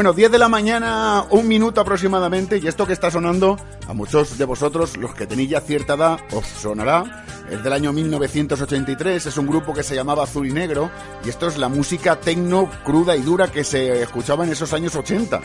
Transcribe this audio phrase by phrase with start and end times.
[0.00, 4.38] Bueno, 10 de la mañana, un minuto aproximadamente, y esto que está sonando, a muchos
[4.38, 7.26] de vosotros, los que tenéis ya cierta edad, os sonará.
[7.50, 10.90] Es del año 1983, es un grupo que se llamaba Azul y Negro,
[11.22, 14.94] y esto es la música tecno cruda y dura que se escuchaba en esos años
[14.96, 15.38] 80.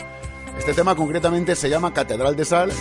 [0.57, 2.72] Este tema concretamente se llama Catedral de Sal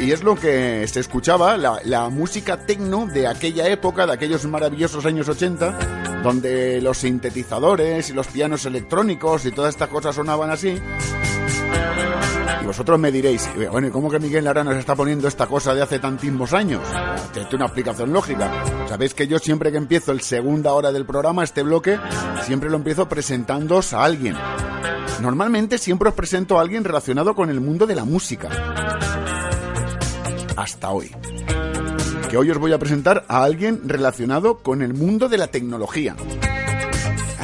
[0.00, 5.06] y es lo que se escuchaba, la, música tecno de aquella época, de aquellos maravillosos
[5.06, 10.78] años 80, donde los sintetizadores y los pianos electrónicos y todas estas cosas sonaban así.
[12.64, 15.74] Y vosotros me diréis, bueno, ¿y cómo que Miguel Lara nos está poniendo esta cosa
[15.74, 16.80] de hace tantísimos años?
[17.34, 18.50] Tiene una explicación lógica.
[18.88, 22.00] Sabéis que yo siempre que empiezo el segunda hora del programa, este bloque,
[22.42, 24.34] siempre lo empiezo presentándoos a alguien.
[25.20, 28.48] Normalmente siempre os presento a alguien relacionado con el mundo de la música
[30.56, 31.14] hasta hoy.
[32.30, 36.16] Que hoy os voy a presentar a alguien relacionado con el mundo de la tecnología.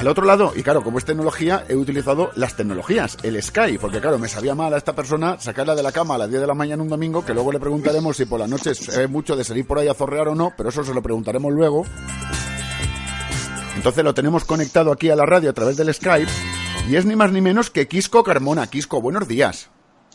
[0.01, 4.01] Al otro lado, y claro, como es tecnología, he utilizado las tecnologías, el Sky, porque
[4.01, 6.47] claro, me sabía mal a esta persona sacarla de la cama a las 10 de
[6.47, 9.45] la mañana un domingo, que luego le preguntaremos si por la noche es mucho de
[9.45, 11.85] salir por ahí a zorrear o no, pero eso se lo preguntaremos luego.
[13.77, 16.33] Entonces lo tenemos conectado aquí a la radio a través del Skype,
[16.89, 18.69] y es ni más ni menos que Quisco Carmona.
[18.69, 19.69] Quisco, buenos días.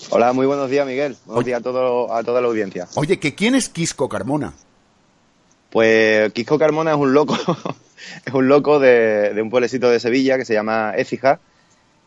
[0.09, 1.15] Hola, muy buenos días, Miguel.
[1.25, 2.87] Buenos días a, todo, a toda la audiencia.
[2.95, 4.53] Oye, ¿que ¿quién es Quisco Carmona?
[5.69, 7.37] Pues Quisco Carmona es un loco,
[8.25, 11.39] es un loco de, un pueblecito de Sevilla que se llama Écija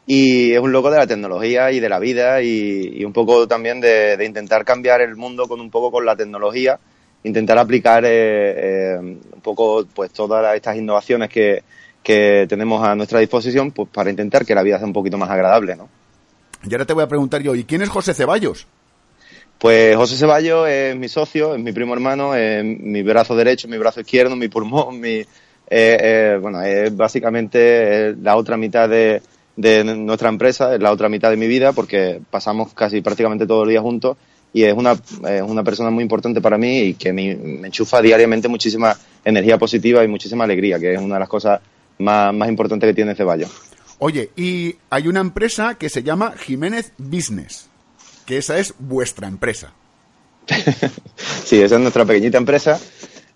[0.06, 3.80] y es un loco de la tecnología y de la vida y, un poco también
[3.80, 6.78] de, intentar cambiar el mundo con un poco con la tecnología,
[7.24, 11.62] intentar aplicar eh, eh, un poco pues todas estas innovaciones que,
[12.02, 15.30] que tenemos a nuestra disposición pues para intentar que la vida sea un poquito más
[15.30, 15.88] agradable, ¿no?
[16.66, 18.66] Y ahora te voy a preguntar yo, ¿y quién es José Ceballos?
[19.58, 23.76] Pues José Ceballos es mi socio, es mi primo hermano, es mi brazo derecho, mi
[23.76, 25.24] brazo izquierdo, mi pulmón, mi,
[25.70, 29.20] eh, eh, bueno, es básicamente la otra mitad de,
[29.56, 33.70] nuestra empresa, es la otra mitad de mi vida, porque pasamos casi prácticamente todo el
[33.70, 34.16] día juntos
[34.52, 34.96] y es una,
[35.46, 37.32] una persona muy importante para mí y que me,
[37.66, 41.60] enchufa diariamente muchísima energía positiva y muchísima alegría, que es una de las cosas
[41.98, 43.50] más, más importantes que tiene Ceballos.
[43.98, 47.68] Oye, y hay una empresa que se llama Jiménez Business,
[48.24, 49.72] que esa es vuestra empresa.
[51.44, 52.80] sí, esa es nuestra pequeñita empresa,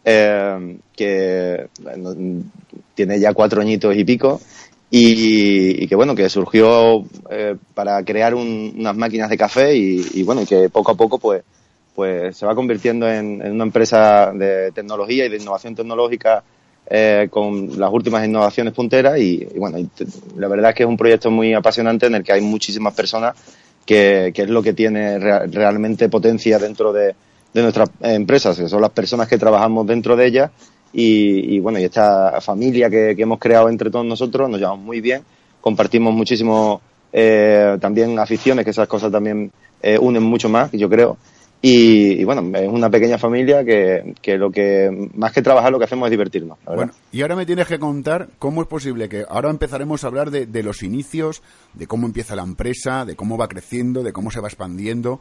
[0.04, 1.68] eh, que
[2.94, 4.40] tiene ya cuatro añitos y pico,
[4.90, 10.46] y, que bueno, que surgió eh, para crear unas máquinas de café y, bueno, y
[10.46, 11.42] que poco a poco pues,
[11.94, 16.44] pues se va convirtiendo en una empresa de tecnología y de innovación tecnológica
[16.84, 19.78] eh, con las últimas innovaciones punteras y, bueno,
[20.36, 23.34] la verdad es que es un proyecto muy apasionante en el que hay muchísimas personas
[23.86, 27.14] que, es lo que tiene realmente potencia dentro de,
[27.60, 30.50] nuestras empresas, que son las personas que trabajamos dentro de ellas
[30.92, 35.22] y, bueno, y esta familia que, hemos creado entre todos nosotros nos llevamos muy bien,
[35.60, 36.80] compartimos muchísimo
[37.12, 39.50] eh, también aficiones, que esas cosas también
[39.82, 41.16] eh, unen mucho más, yo creo,
[41.64, 45.84] y, bueno, es una pequeña familia que, que, lo que más que trabajar lo que
[45.84, 46.58] hacemos es divertirnos.
[46.66, 50.32] Bueno, y ahora me tienes que contar cómo es posible que ahora empezaremos a hablar
[50.32, 51.40] de, de, los inicios,
[51.74, 55.20] de cómo empieza la empresa, de cómo va creciendo, de cómo se va expandiendo.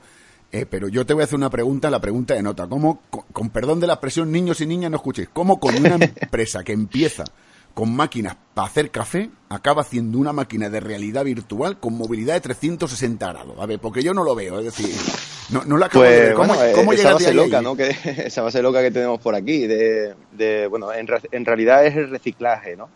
[0.51, 2.67] Eh, pero yo te voy a hacer una pregunta, la pregunta de nota.
[2.67, 6.64] ¿Cómo, con, perdón de la expresión, niños y niñas, no escuchéis, cómo con una empresa
[6.64, 7.23] que empieza
[7.73, 12.41] con máquinas para hacer café, acaba haciendo una máquina de realidad virtual con movilidad de
[12.41, 13.55] 360 grados.
[13.59, 14.93] A ver, porque yo no lo veo, es decir,
[15.52, 16.34] no, no la acabo de ver.
[16.34, 17.78] ¿Cómo, bueno, esa base loca, ¿no?
[17.78, 17.96] Que,
[18.26, 22.09] esa base loca que tenemos por aquí, de, de bueno, en, en, realidad es el
[22.09, 22.90] reciclaje, ¿no?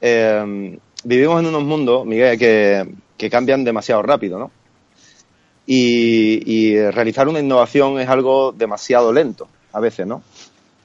[0.00, 4.50] Eh, vivimos en unos mundos, Miguel, que, que cambian demasiado rápido, ¿no?
[5.66, 10.22] Y, realizar una innovación es algo demasiado lento, a veces, ¿no?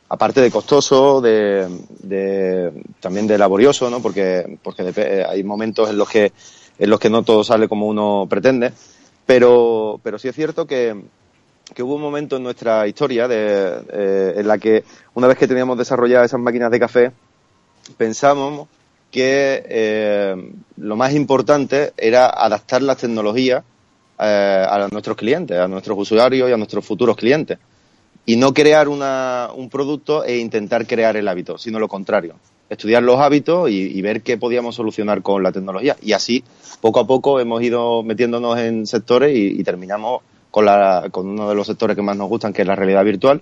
[0.09, 1.67] aparte de costoso, de,
[3.01, 4.01] también de laborioso, ¿no?
[4.01, 6.31] Porque, porque hay momentos en los que
[6.79, 8.71] en los que no todo sale como uno pretende,
[9.25, 10.95] pero, pero sí es cierto que,
[11.73, 14.83] que hubo un momento en nuestra historia de, eh, en la que
[15.13, 17.11] una vez que teníamos desarrolladas esas máquinas de café,
[17.97, 18.67] pensamos
[19.11, 23.63] que eh, lo más importante era adaptar las tecnologías
[24.19, 27.57] eh, a nuestros clientes, a nuestros usuarios y a nuestros futuros clientes
[28.27, 32.35] y no crear una, un producto e intentar crear el hábito, sino lo contrario.
[32.69, 35.95] Estudiar los hábitos y, ver qué podíamos solucionar con la tecnología.
[36.01, 36.43] Y así,
[36.81, 41.55] poco a poco, hemos ido metiéndonos en sectores y, terminamos con, la, con uno de
[41.55, 43.41] los sectores que más nos gustan, que es la realidad virtual.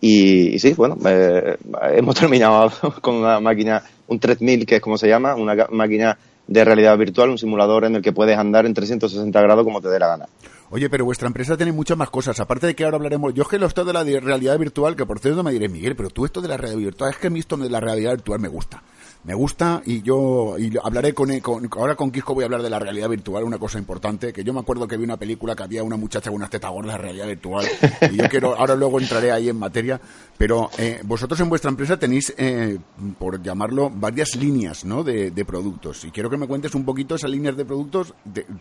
[0.00, 1.56] Y, sí, bueno, eh,
[1.96, 2.70] hemos terminado
[3.00, 6.16] con una máquina, un 3000, que es como se llama, una máquina
[6.46, 9.88] de realidad virtual, un simulador en el que puedes andar en 360 grados como te
[9.88, 10.28] dé la gana.
[10.70, 12.40] Oye, pero vuestra empresa tiene muchas más cosas.
[12.40, 15.04] Aparte de que ahora hablaremos, yo es que lo esto de la realidad virtual, que
[15.04, 17.30] por cierto me diré, Miguel, pero tú esto de la realidad virtual, es que a
[17.30, 18.82] mí esto de la realidad virtual me gusta.
[19.24, 22.70] Me gusta y yo y hablaré con, con, ahora con Kiko voy a hablar de
[22.70, 25.62] la realidad virtual, una cosa importante, que yo me acuerdo que vi una película que
[25.62, 27.66] había una muchacha con unas tetas gordas de realidad virtual
[28.10, 30.00] y yo quiero, ahora luego entraré ahí en materia,
[30.36, 32.78] pero eh, vosotros en vuestra empresa tenéis, eh,
[33.18, 35.04] por llamarlo, varias líneas ¿no?
[35.04, 38.14] de, productos y quiero que me cuentes un poquito esas líneas de productos,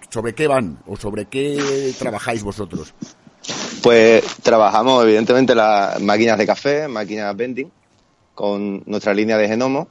[0.09, 2.93] sobre qué van o sobre qué trabajáis vosotros.
[3.81, 7.71] Pues trabajamos evidentemente las máquinas de café, máquinas vending,
[8.35, 9.87] con nuestra línea de genomo.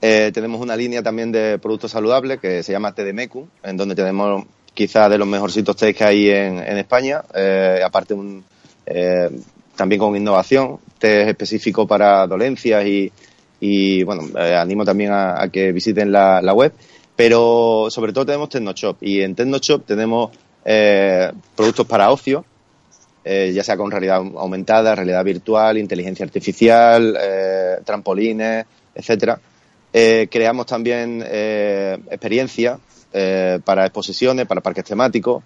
[0.00, 4.44] Eh, tenemos una línea también de productos saludables que se llama TDMECU, en donde tenemos
[4.74, 8.44] quizás de los mejorcitos test que hay en, España, eh, aparte un,
[8.84, 9.30] eh,
[9.74, 16.52] también con innovación, test específico para dolencias y, bueno, animo también a, que visiten la,
[16.52, 16.72] web,
[17.16, 20.30] pero sobre todo tenemos TecnoShop y en TecnoShop tenemos
[21.54, 22.44] productos para ocio,
[23.28, 29.40] eh, ya sea con realidad aumentada, realidad virtual, inteligencia artificial, eh, trampolines, etcétera.
[29.98, 32.78] Eh, creamos también experiencias
[33.64, 35.42] para exposiciones, para parques temáticos.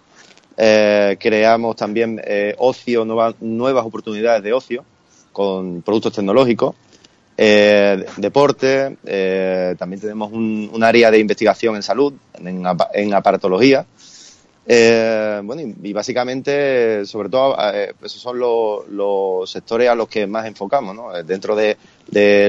[0.57, 2.21] creamos también
[2.59, 4.85] ocio, nuevas oportunidades de ocio
[5.31, 6.75] con productos tecnológicos.
[7.37, 8.97] deporte,
[9.79, 12.65] también tenemos un, área de investigación en salud, en,
[12.95, 13.87] en aparatología,
[14.67, 20.47] eh, bueno, y, básicamente, sobre todo, eh, esos son los sectores a los que más
[20.47, 21.17] enfocamos, ¿no?
[21.17, 21.77] Eh, dentro de,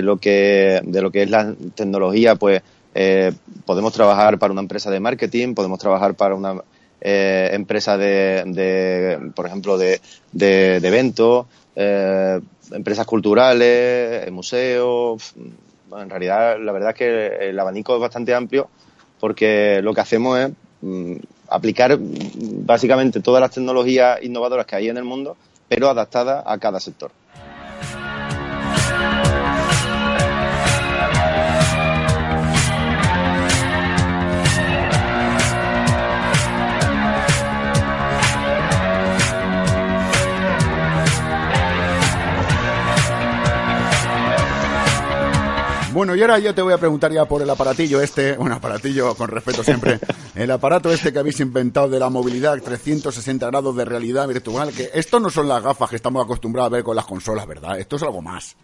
[0.02, 2.62] lo que de lo que es la tecnología, pues
[3.66, 6.62] podemos trabajar para una empresa de marketing, podemos trabajar para una
[7.00, 10.02] empresa de, por ejemplo, de,
[10.34, 15.34] de, eventos, empresas culturales, museos.
[15.98, 18.70] en realidad, la verdad es que el abanico es bastante amplio
[19.22, 21.16] porque lo que hacemos es mm,
[21.52, 25.36] aplicar básicamente todas las tecnologías innovadoras que hay en el mundo,
[25.68, 27.12] pero adaptadas a cada sector.
[45.94, 49.14] Bueno, y ahora yo te voy a preguntar ya por el aparatillo este, un aparatillo
[49.14, 50.00] con respeto siempre,
[50.36, 54.90] el aparato este que habéis inventado de la movilidad 360 grados de realidad virtual, que
[54.94, 57.78] esto no son las gafas que estamos acostumbrados a ver con las consolas, ¿verdad?
[57.78, 58.56] Esto es algo más.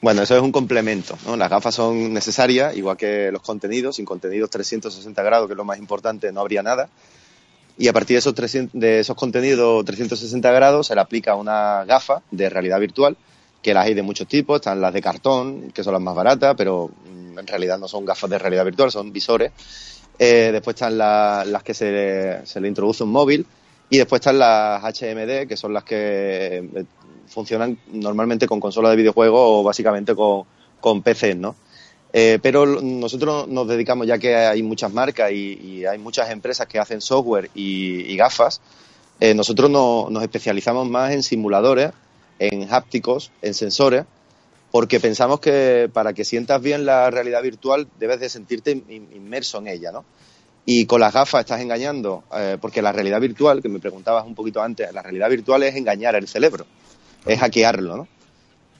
[0.00, 1.36] Bueno, eso es un complemento, ¿no?
[1.36, 5.64] Las gafas son necesarias, igual que los contenidos, sin contenidos 360 grados, que es lo
[5.64, 6.88] más importante, no habría nada.
[7.78, 8.34] Y a partir de esos,
[8.72, 13.16] de esos contenidos 360 grados se le aplica una gafa de realidad virtual
[13.66, 16.54] que las hay de muchos tipos, están las de cartón, que son las más baratas,
[16.56, 19.50] pero mm, en realidad no son gafas de realidad virtual, son visores.
[20.20, 23.44] Eh, después están las que se se le introduce un móvil
[23.90, 26.84] y después están las HMD, que son las que eh,
[27.26, 30.44] funcionan normalmente con consolas de videojuegos o básicamente con,
[30.80, 31.56] con PC, ¿no?
[32.12, 36.78] Eh, pero nosotros nos dedicamos, ya que hay muchas marcas y, hay muchas empresas que
[36.78, 38.60] hacen software y, gafas,
[39.34, 41.90] nosotros nos especializamos más en simuladores
[42.38, 44.04] en hápticos, en sensores,
[44.70, 49.68] porque pensamos que para que sientas bien la realidad virtual debes de sentirte inmerso en
[49.68, 50.04] ella, ¿no?
[50.64, 54.34] Y con las gafas estás engañando, eh, porque la realidad virtual, que me preguntabas un
[54.34, 56.66] poquito antes, la realidad virtual es engañar el cerebro,
[57.24, 58.08] es hackearlo, ¿no?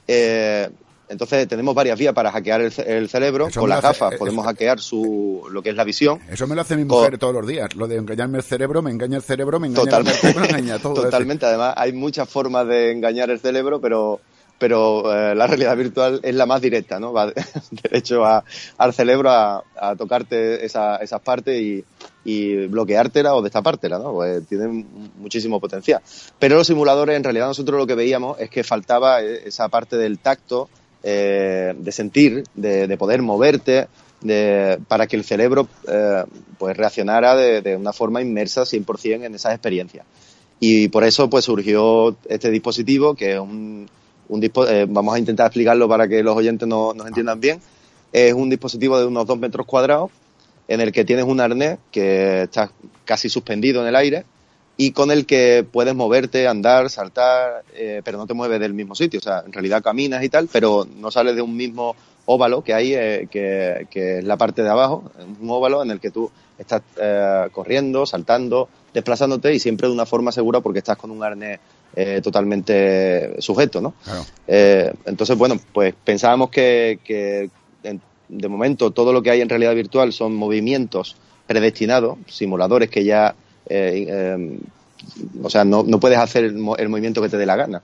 [0.07, 0.69] Eh,
[1.09, 3.47] entonces tenemos varias vías para hackear el, cerebro.
[3.53, 6.19] con las gafas podemos hackear su, lo que es la visión.
[6.29, 7.75] Eso me lo hace mi mujer todos los días.
[7.75, 10.27] Lo de engañarme el cerebro, me engaña el cerebro, me engaña Totalmente.
[10.27, 10.93] el cerebro, me engaña todo.
[10.95, 11.45] Totalmente.
[11.45, 14.19] Además, hay muchas formas de engañar el cerebro, pero
[14.57, 17.13] pero eh, la realidad virtual es la más directa, ¿no?
[17.13, 17.31] Va
[17.71, 18.43] derecho a,
[18.77, 19.63] al cerebro a,
[19.97, 21.83] tocarte esa, esas partes y,
[22.25, 24.13] y bloqueártela o destapártela, ¿no?
[24.13, 26.01] Pues tienen muchísimo potencial.
[26.39, 29.97] Pero los simuladores, en realidad, nosotros lo que veíamos es que faltaba e, esa parte
[29.97, 30.69] del tacto,
[31.09, 33.87] eh, de sentir, de, poder moverte,
[34.19, 36.25] de, para que el cerebro eh,
[36.57, 40.05] pues reaccionara de, una forma inmersa 100% en esas experiencias.
[40.59, 43.87] Y por eso pues surgió este dispositivo, que es un,
[44.27, 47.61] un eh, vamos a intentar explicarlo para que los oyentes nos entiendan bien.
[48.11, 50.11] Es un dispositivo de unos dos metros cuadrados
[50.67, 52.69] en el que tienes un arnés que está
[53.05, 54.25] casi suspendido en el aire
[54.77, 58.93] y con el que puedes moverte, andar, saltar, eh, pero no te mueves del mismo
[58.93, 59.19] sitio.
[59.19, 62.75] O sea, en realidad caminas y tal, pero no sales de un mismo óvalo que
[62.75, 66.29] hay, eh, que, es la parte de abajo, un óvalo en el que tú
[66.59, 71.23] estás eh, corriendo, saltando, desplazándote y siempre de una forma segura porque estás con un
[71.23, 71.59] arnés
[72.21, 73.95] totalmente sujeto, ¿no?
[74.45, 77.49] entonces, bueno, pues pensábamos que, que
[78.29, 81.15] de momento todo lo que hay en realidad virtual son movimientos
[81.47, 83.33] predestinados, simuladores que ya
[83.69, 84.59] eh, eh,
[85.43, 87.81] o sea, no, no puedes hacer el, movimiento que te dé la gana,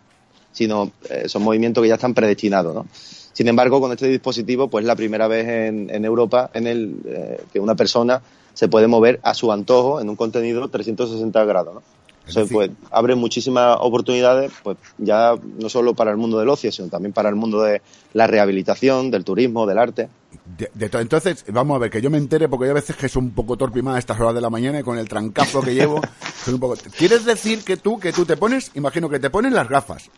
[0.52, 2.88] sino eh, son movimientos que ya están predestinados, ¿no?
[3.34, 7.60] Sin embargo, con este dispositivo, pues la primera vez en, Europa en el eh, que
[7.60, 8.22] una persona
[8.54, 11.82] se puede mover a su antojo en un contenido 360 grados, ¿no?
[12.26, 17.12] Pues abre muchísimas oportunidades, pues ya no solo para el mundo del ocio, sino también
[17.12, 17.82] para el mundo de
[18.14, 20.10] la rehabilitación, del turismo, del arte.
[20.58, 23.24] De, entonces, vamos a ver, que yo me entere, porque yo a veces que soy
[23.24, 25.74] un poco torpe más a estas horas de la mañana y con el trancazo que
[25.74, 26.00] llevo,
[26.46, 26.76] soy un poco...
[26.98, 30.10] ¿Quieres decir que tú, que tú te pones, imagino que te pones las gafas,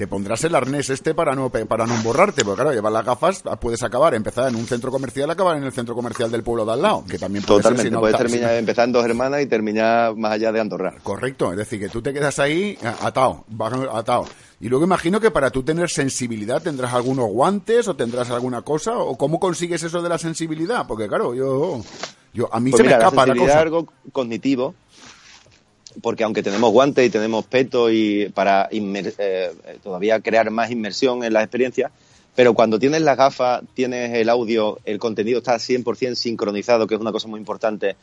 [0.00, 3.42] te pondrás el arnés este para no, para no emborrarte, porque claro, llevar las gafas
[3.60, 6.72] puedes acabar, empezar en un centro comercial, acabar en el centro comercial del pueblo de
[6.72, 10.32] al lado, que también puede Totalmente, puedes terminar, empezar en dos hermanas y terminar más
[10.32, 10.94] allá de Andorra.
[11.02, 13.44] Correcto, es decir, que tú te quedas ahí atado,
[13.92, 14.24] atado.
[14.58, 18.96] Y luego imagino que para tú tener sensibilidad tendrás algunos guantes o tendrás alguna cosa
[18.96, 21.82] o cómo consigues eso de la sensibilidad, porque claro, yo,
[22.32, 23.52] yo a mí pues se me escapa la, cosa.
[23.52, 24.74] Es algo cognitivo,
[26.02, 31.32] porque aunque tenemos guantes y tenemos peto y para eh, todavía crear más inmersión en
[31.32, 31.92] las experiencias,
[32.34, 37.00] pero cuando tienes las gafas, tienes el audio, el contenido está 100% sincronizado, que es
[37.00, 37.96] una cosa muy importante,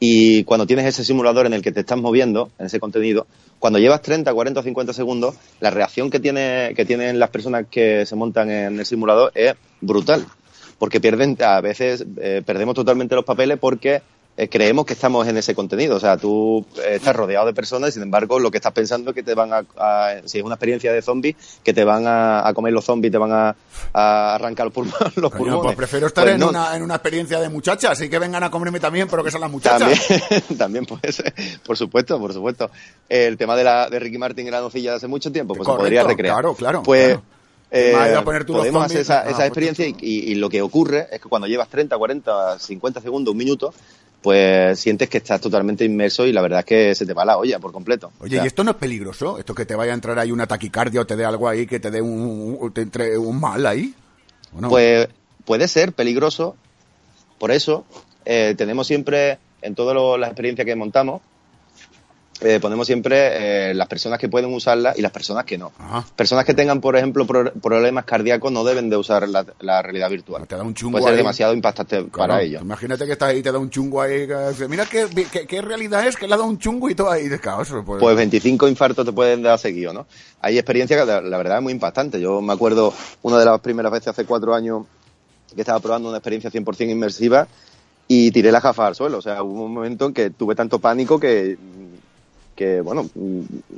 [0.00, 3.26] y cuando tienes ese simulador en el que te estás moviendo, en ese contenido,
[3.58, 7.66] cuando llevas 30, 40 o 50 segundos, la reacción que, tiene, que tienen las personas
[7.70, 10.26] que se montan en el simulador es brutal.
[10.78, 14.02] Porque pierden, a veces eh, perdemos totalmente los papeles porque
[14.36, 15.94] eh, creemos que estamos en ese contenido.
[15.94, 19.10] O sea, tú eh, estás rodeado de personas y sin embargo lo que estás pensando
[19.10, 19.64] es que te van a,
[20.24, 23.32] si es una experiencia de zombies, que te van a, comer los zombies, te van
[23.32, 23.54] a,
[23.92, 25.62] arrancar los, los pulmones.
[25.62, 28.50] Pues prefiero estar pues en, una, en una experiencia de muchachas, así que vengan a
[28.50, 30.08] comerme también, pero que sean las muchachas.
[30.08, 31.32] También, también puede ser,
[31.64, 32.70] por supuesto, por supuesto.
[33.08, 35.68] El tema de, la, de Ricky Martin y la nocilla de hace mucho tiempo, pues
[35.68, 36.34] se podría recrear.
[36.34, 36.82] Claro, claro.
[36.82, 37.18] Pues,
[37.70, 37.92] eh,
[38.46, 41.98] podemos hacer esa, esa experiencia y, y, lo que ocurre es que cuando llevas 30,
[41.98, 43.74] 40, 50 segundos, un minuto,
[44.24, 47.36] pues sientes que estás totalmente inmerso y la verdad es que se te va la
[47.36, 48.10] olla por completo.
[48.20, 49.38] Oye, ¿y esto no es peligroso?
[49.38, 51.78] ¿Esto que te vaya a entrar ahí una taquicardia o te dé algo ahí que
[51.78, 53.94] te dé un, te entre un mal ahí?
[54.70, 55.08] Pues
[55.44, 56.56] puede ser peligroso.
[57.38, 57.84] Por eso
[58.24, 61.20] eh, tenemos siempre, en todas las experiencias que montamos,
[62.40, 65.72] eh, ponemos siempre eh, las personas que pueden usarla y las personas que no.
[66.16, 70.46] Personas que tengan, por ejemplo, problemas cardíacos no deben de usar la, realidad virtual.
[70.46, 72.62] Te da un chungo Puede ser demasiado impactante para ellos.
[72.62, 74.26] Imagínate que estás ahí y te da un chungo ahí.
[74.68, 75.06] mira qué,
[75.48, 77.28] qué, realidad es que le ha dado un chungo y todo ahí.
[77.28, 78.00] De pues...
[78.00, 80.06] pues 25 infartos te pueden dar seguido, ¿no?
[80.40, 82.20] Hay experiencias que la, verdad es muy impactante.
[82.20, 84.86] Yo me acuerdo una de las primeras veces hace cuatro años
[85.54, 87.46] que estaba probando una experiencia 100% inmersiva
[88.08, 89.18] y tiré la gafa al suelo.
[89.18, 91.56] O sea, hubo un momento en que tuve tanto pánico que
[92.54, 93.08] que, bueno,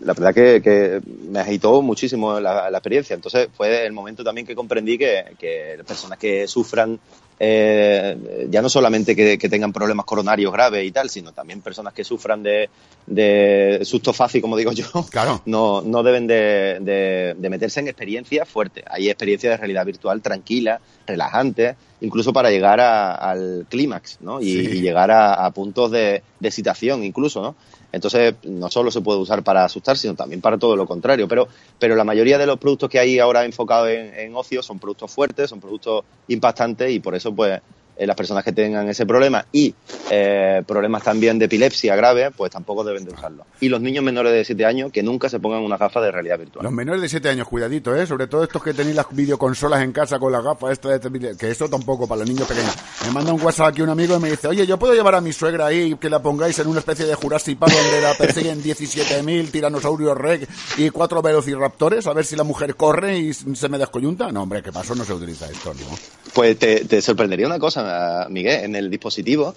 [0.03, 3.15] la verdad que, me agitó muchísimo la, experiencia.
[3.15, 6.99] Entonces fue el momento también que comprendí que, que personas que sufran,
[7.39, 12.05] eh, ya no solamente que, tengan problemas coronarios graves y tal, sino también personas que
[12.05, 12.69] sufran de,
[13.07, 15.43] de susto fácil, como digo yo, claro.
[15.47, 18.85] no, no deben de, de, meterse en experiencias fuertes.
[18.89, 24.41] Hay experiencias de realidad virtual tranquila, relajantes, incluso para llegar al clímax, ¿no?
[24.41, 27.55] Y, llegar a, a puntos de, de excitación incluso, ¿no?
[27.97, 31.27] Entonces, no solo se puede usar para asustar, sino también para todo lo contrario.
[31.27, 31.49] Pero,
[31.79, 35.11] pero la mayoría de los productos que hay ahora enfocados en, en ocio son productos
[35.11, 37.61] fuertes, son productos impactantes y por eso, pues,
[37.97, 39.75] eh, las personas que tengan ese problema y
[40.11, 43.47] eh, problemas también de epilepsia grave, pues tampoco deben de usarlo.
[43.61, 46.39] Y los niños menores de 7 años que nunca se pongan una gafa de realidad
[46.39, 46.65] virtual.
[46.65, 48.07] Los menores de 7 años, cuidadito, ¿eh?
[48.07, 51.51] Sobre todo estos que tenéis las videoconsolas en casa con las gafas, esta de, que
[51.51, 52.75] eso tampoco para los niños pequeños.
[53.07, 55.21] Me manda un WhatsApp aquí un amigo y me dice, oye, yo puedo llevar a
[55.21, 58.63] mi suegra ahí que la pongáis en una especie de Jurassic Park donde la persiguen
[58.63, 63.79] 17.000 tiranosaurios rex y cuatro velociraptores a ver si la mujer corre y se me
[63.79, 64.31] descoyunta.
[64.33, 64.95] No, hombre, ¿qué pasó?
[64.95, 65.97] No se utiliza esto, ¿no?
[66.33, 67.83] Pues te, te sorprendería una cosa,
[68.29, 69.55] Miguel, en el dispositivo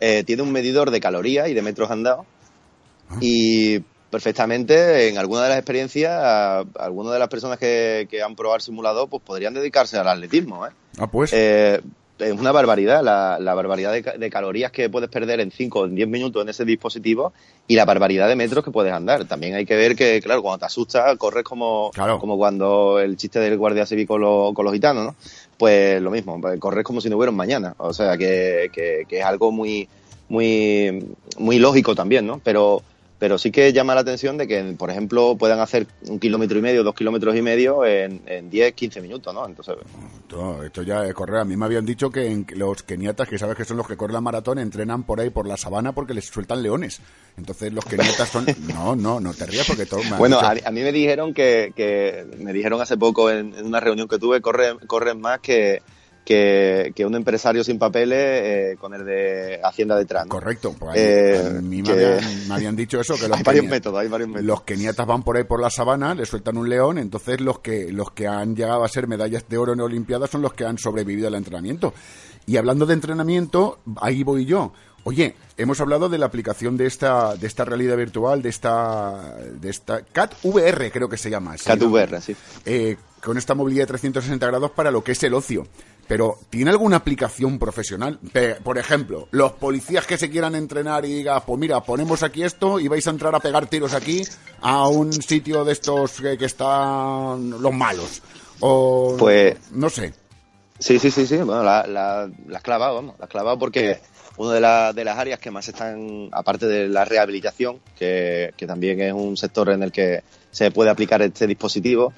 [0.00, 2.26] eh, tiene un medidor de calorías y de metros andados
[3.08, 3.18] ah.
[3.20, 6.12] y perfectamente en alguna de las experiencias
[6.78, 10.66] algunas de las personas que, han probado el simulador pues podrían dedicarse al atletismo.
[10.66, 10.70] ¿eh?
[10.98, 11.32] Ah, pues.
[11.32, 11.80] Eh,
[12.22, 16.42] es una barbaridad la, barbaridad de, calorías que puedes perder en 5 o 10 minutos
[16.42, 17.32] en ese dispositivo
[17.66, 19.26] y la barbaridad de metros que puedes andar.
[19.26, 23.40] También hay que ver que, claro, cuando te asustas, corres como, como cuando el chiste
[23.40, 25.16] del guardia civil con, con los gitanos, ¿no?
[25.62, 27.74] pues lo mismo, pues, correr como si no hubiera un mañana.
[27.78, 29.88] O sea, que, que, que, es algo muy,
[30.28, 32.40] muy, muy lógico también, ¿no?
[32.42, 32.82] Pero,
[33.22, 36.60] pero sí que llama la atención de que, por ejemplo, puedan hacer un kilómetro y
[36.60, 39.46] medio, dos kilómetros y medio en, en 10, 15 minutos, ¿no?
[39.46, 39.76] Entonces...
[40.64, 41.36] Esto, ya es correr.
[41.36, 44.14] A mí me habían dicho que los keniatas, que sabes que son los que corren
[44.14, 47.00] la maratón, entrenan por ahí, por la sabana, porque les sueltan leones.
[47.36, 48.44] Entonces los keniatas son...
[48.74, 50.00] No, no, no te rías porque todo...
[50.18, 52.26] bueno, a, mí me dijeron que, que...
[52.38, 55.80] Me dijeron hace poco en, una reunión que tuve, corren, corren más que
[56.24, 60.26] que, un empresario sin papeles eh, con el de Hacienda detrás.
[60.26, 60.74] Correcto.
[60.78, 61.82] Pues eh, me,
[62.50, 63.14] habían, dicho eso.
[63.16, 64.46] Que los hay varios métodos, hay varios métodos.
[64.46, 67.92] Los keniatas van por ahí por la sabana, le sueltan un león, entonces los que,
[67.92, 70.78] los que han llegado a ser medallas de oro en Olimpiadas son los que han
[70.78, 71.92] sobrevivido al entrenamiento.
[72.46, 74.72] Y hablando de entrenamiento, ahí voy yo.
[75.04, 79.68] Oye, hemos hablado de la aplicación de esta, de esta realidad virtual, de esta, de
[79.68, 81.56] esta CAT VR, creo que se llama.
[81.56, 82.36] CAT VR, sí.
[82.64, 85.66] Eh, con esta movilidad de 360 grados para lo que es el ocio.
[86.12, 88.20] Pero, ¿tiene alguna aplicación profesional?
[88.62, 92.78] Por ejemplo, los policías que se quieran entrenar y digan, pues mira, ponemos aquí esto
[92.78, 94.22] y vais a entrar a pegar tiros aquí
[94.60, 98.20] a un sitio de estos que, están los malos.
[98.60, 100.12] O, pues, no sé.
[100.78, 101.38] Sí, sí, sí, sí.
[101.38, 103.18] Bueno, la, la, la has clavado, vamos.
[103.18, 103.98] La has clavado porque
[104.36, 108.66] una de, la, de las áreas que más están, aparte de la rehabilitación, que, que
[108.66, 112.12] también es un sector en el que se puede aplicar este dispositivo,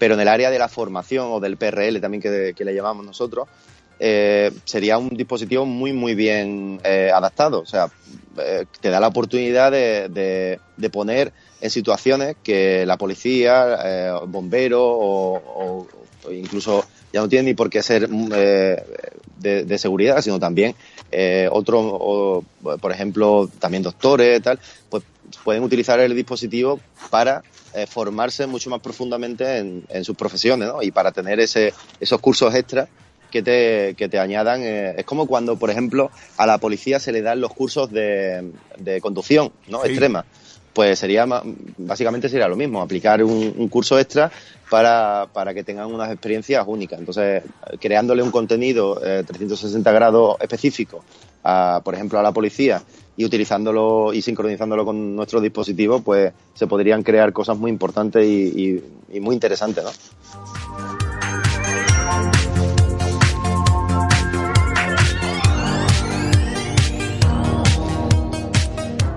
[0.00, 3.46] pero en el área de la formación o del PRL también que, le llamamos nosotros,
[3.98, 7.60] eh, sería un dispositivo muy, muy bien eh, adaptado.
[7.60, 7.90] O sea,
[8.38, 15.86] eh, te da la oportunidad de, de, poner en situaciones que la policía, bomberos o,
[16.32, 20.74] incluso ya no tiene ni por qué ser de, seguridad, sino también
[21.50, 22.42] otros,
[22.80, 25.02] por ejemplo, también doctores, tal, pues
[25.44, 27.42] pueden utilizar el dispositivo para
[27.74, 30.82] eh, formarse mucho más profundamente en, sus profesiones ¿no?
[30.82, 32.88] y para tener ese, esos cursos extras
[33.30, 34.62] que te, que te añadan.
[34.62, 38.50] Eh, es como cuando, por ejemplo, a la policía se le dan los cursos de,
[38.78, 39.84] de conducción ¿no?
[39.84, 40.24] extrema.
[40.72, 41.26] Pues sería
[41.78, 44.30] básicamente sería lo mismo, aplicar un, curso extra
[44.70, 47.00] para, para, que tengan unas experiencias únicas.
[47.00, 47.42] Entonces,
[47.80, 51.04] creándole un contenido 360 eh, grados específico,
[51.42, 52.82] a, por ejemplo, a la policía
[53.20, 58.82] y utilizándolo y sincronizándolo con nuestro dispositivo, pues se podrían crear cosas muy importantes y,
[59.20, 59.90] muy interesantes, ¿no?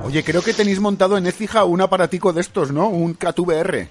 [0.06, 2.90] Oye, creo que tenéis montado en Écija un aparatico de estos, ¿no?
[2.90, 3.88] Un KTVR.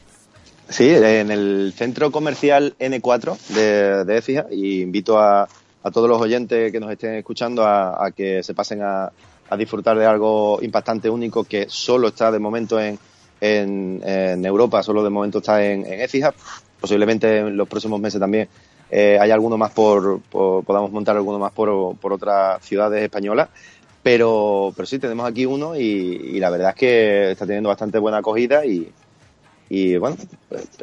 [0.68, 5.48] Sí, en el centro comercial N4 de, de Écija y invito a,
[5.83, 9.11] a, todos los oyentes que nos estén escuchando a que se pasen a,
[9.52, 12.98] a disfrutar de algo impactante, único, que solo está de momento en,
[13.38, 16.32] en, Europa, solo de momento está en, en
[16.80, 18.48] Posiblemente en los próximos meses también
[18.90, 23.50] eh, hay alguno más por, podamos montar alguno más por, por otras ciudades españolas.
[24.02, 28.18] Pero, pero sí, tenemos aquí uno y, la verdad es que está teniendo bastante buena
[28.18, 28.90] acogida y,
[29.68, 30.16] y bueno,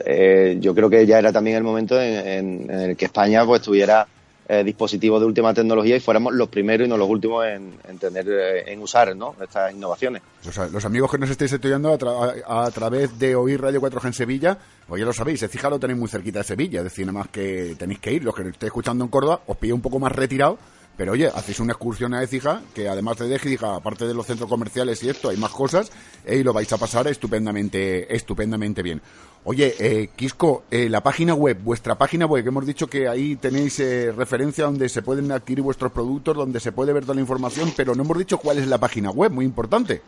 [0.05, 3.63] eh, yo creo que ya era también el momento en, en el que España pues
[3.63, 4.07] tuviera
[4.51, 8.27] eh, dispositivos de última tecnología y fuéramos los primeros y no los últimos en, tener,
[8.27, 9.35] eh, en usar ¿no?
[9.39, 10.23] estas innovaciones.
[10.71, 14.57] los amigos que nos estéis estudiando a, través de oír Radio 4G en Sevilla,
[14.87, 17.27] pues ya lo sabéis, fija lo tenéis muy cerquita de Sevilla, es decir, nada más
[17.27, 20.11] que tenéis que ir, los que estéis escuchando en Córdoba, os pillo un poco más
[20.13, 20.57] retirado,
[20.99, 24.49] pero oye, hacéis una excursión a Écija, que además de Écija, aparte de los centros
[24.49, 25.93] comerciales y esto, hay más cosas,
[26.27, 29.01] y lo vais a pasar estupendamente, estupendamente bien.
[29.45, 33.37] Oye, eh, Quisco, eh, la página web, vuestra página web, que hemos dicho que ahí
[33.37, 37.21] tenéis eh, referencia donde se pueden adquirir vuestros productos, donde se puede ver toda la
[37.21, 40.01] información, pero no hemos dicho cuál es la página web, muy importante.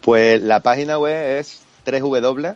[0.00, 2.54] Pues la página web es 3W,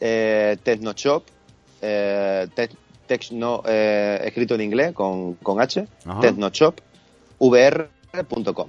[0.00, 1.22] eh, Technoshop,
[1.80, 2.48] eh,
[3.06, 5.86] Techno, eh, escrito en inglés con, con H,
[6.20, 8.68] technoshopvr.com.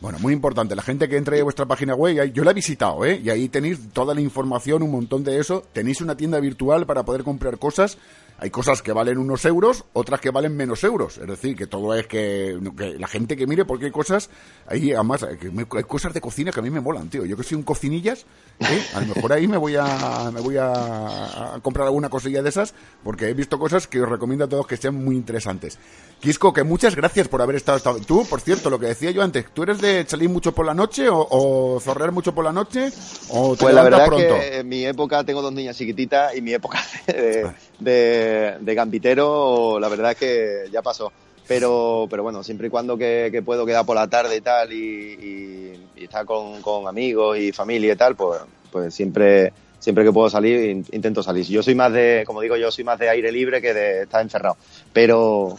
[0.00, 0.76] Bueno, muy importante.
[0.76, 3.20] La gente que entre a vuestra página web, yo la he visitado, ¿eh?
[3.24, 5.64] Y ahí tenéis toda la información, un montón de eso.
[5.72, 7.96] Tenéis una tienda virtual para poder comprar cosas
[8.44, 11.16] hay cosas que valen unos euros, otras que valen menos euros.
[11.16, 12.54] Es decir, que todo es que,
[12.98, 14.28] la gente que mire, porque hay cosas,
[14.66, 17.24] hay además, hay cosas de cocina que a mí me molan, tío.
[17.24, 18.26] Yo que soy un cocinillas,
[18.60, 18.84] ¿eh?
[18.92, 22.74] a lo mejor ahí me voy a, me voy a, comprar alguna cosilla de esas,
[23.02, 25.78] porque he visto cosas que os recomiendo a todos que sean muy interesantes.
[26.20, 29.46] Quisco, que muchas gracias por haber estado, Tú, por cierto, lo que decía yo antes,
[29.54, 32.90] ¿tú eres de salir mucho por la noche o, zorrear mucho por la noche?
[33.30, 36.84] O pues la verdad que en mi época tengo dos niñas chiquititas y mi época
[37.06, 41.12] de de, gambitero, la verdad es que ya pasó.
[41.46, 45.72] Pero, pero bueno, siempre y cuando que, puedo quedar por la tarde y tal y,
[45.96, 51.22] estar con, amigos y familia y tal, pues, pues siempre, siempre que puedo salir intento
[51.22, 51.44] salir.
[51.46, 54.22] Yo soy más de, como digo yo, soy más de aire libre que de estar
[54.22, 54.56] encerrado.
[54.92, 55.58] Pero,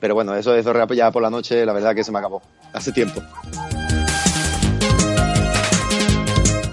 [0.00, 2.42] pero bueno, eso de zorrear ya por la noche, la verdad que se me acabó
[2.72, 3.22] hace tiempo.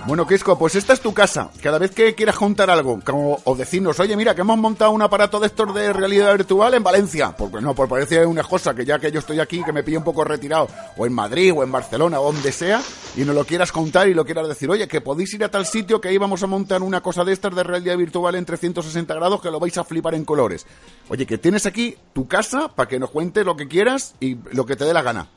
[0.06, 1.50] Bueno, Quisco, pues esta es tu casa.
[1.62, 5.02] Cada vez que quieras juntar algo, como, o decirnos, oye, mira, que hemos montado un
[5.02, 8.84] aparato de estos de realidad virtual en Valencia, porque no, pues parece una cosa que
[8.84, 11.64] ya que yo estoy aquí, que me pilla un poco retirado, o en Madrid, o
[11.64, 12.82] en Barcelona, o donde sea,
[13.16, 15.66] y no lo quieras contar y lo quieras decir, oye, que podéis ir a tal
[15.66, 19.42] sitio que íbamos a montar una cosa de estas de realidad virtual en 360 grados
[19.42, 20.68] que lo vais a flipar en colores.
[21.08, 24.66] Oye, que tienes aquí tu casa para que nos cuentes lo que quieras y lo
[24.66, 25.30] que te dé la gana.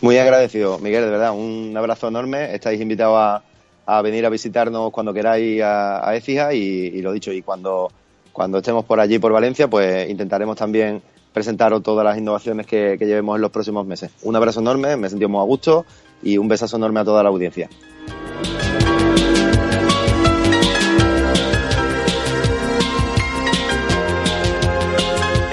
[0.00, 2.54] Muy agradecido, Miguel, de verdad, un abrazo enorme.
[2.54, 3.49] Estáis invitados a
[3.96, 7.90] a venir a visitarnos cuando queráis a, a Écija y, lo dicho, y cuando,
[8.32, 13.06] cuando estemos por allí, por Valencia, pues intentaremos también presentaros todas las innovaciones que, que
[13.06, 14.10] llevemos en los próximos meses.
[14.22, 15.84] Un abrazo enorme, me he sentido muy a gusto
[16.22, 17.68] y un besazo enorme a toda la audiencia.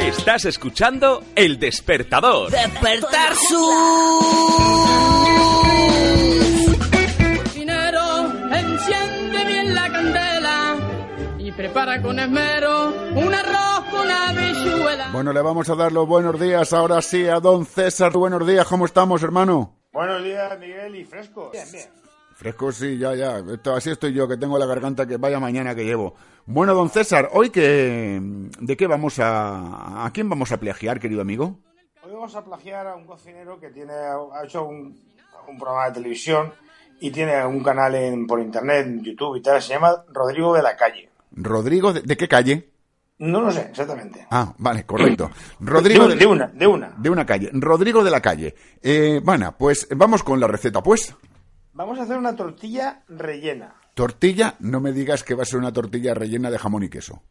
[0.02, 2.52] Estás escuchando El Despertador.
[2.52, 3.58] Despertar su
[11.58, 15.10] prepara con esmero un arroz con habichuela.
[15.12, 18.12] Bueno, le vamos a dar los buenos días ahora sí a don César.
[18.14, 19.74] Buenos días, ¿cómo estamos, hermano?
[19.92, 21.50] Buenos días, Miguel, y fresco.
[21.52, 21.90] Bien, bien.
[22.36, 23.40] Fresco, sí, ya, ya.
[23.40, 26.14] Esto, así estoy yo, que tengo la garganta que vaya mañana que llevo.
[26.46, 28.22] Bueno, don César, hoy que...
[28.60, 30.06] ¿De qué vamos a...
[30.06, 31.58] ¿A quién vamos a plagiar, querido amigo?
[32.04, 34.96] Hoy vamos a plagiar a un cocinero que tiene ha hecho un,
[35.48, 36.54] un programa de televisión
[37.00, 40.62] y tiene un canal en, por internet, en YouTube y tal, se llama Rodrigo de
[40.62, 41.10] la Calle.
[41.32, 42.70] Rodrigo, ¿de, qué calle?
[43.20, 44.28] No lo sé, exactamente.
[44.30, 45.30] Ah, vale, correcto.
[45.60, 46.94] Rodrigo de, una, de una.
[46.98, 47.50] De una calle.
[47.54, 48.56] Rodrigo de la calle.
[48.82, 51.16] Eh, bueno, pues vamos con la receta, pues.
[51.74, 53.76] Vamos a hacer una tortilla rellena.
[53.94, 57.22] Tortilla, no me digas que va a ser una tortilla rellena de jamón y queso.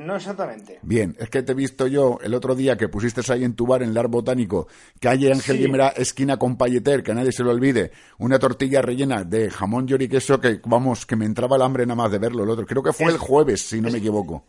[0.00, 0.78] No exactamente.
[0.82, 3.66] Bien, es que te he visto yo el otro día que pusiste ahí en tu
[3.66, 4.66] bar en el Ar Botánico,
[4.98, 6.00] calle Ángel sí.
[6.00, 10.40] esquina con Payeter, que nadie se lo olvide, una tortilla rellena de jamón y queso
[10.40, 12.64] que, vamos, que me entraba el hambre nada más de verlo el otro.
[12.64, 14.44] Creo que fue el jueves, si no me equivoco.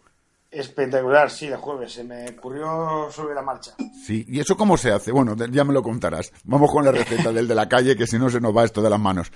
[0.49, 1.93] Espectacular, sí, el jueves.
[1.93, 3.73] Se me ocurrió sobre la marcha.
[4.05, 5.11] Sí, ¿y eso cómo se hace?
[5.11, 6.31] Bueno, ya me lo contarás.
[6.43, 8.81] Vamos con la receta del de la calle, que si no se nos va esto
[8.81, 9.31] de las manos.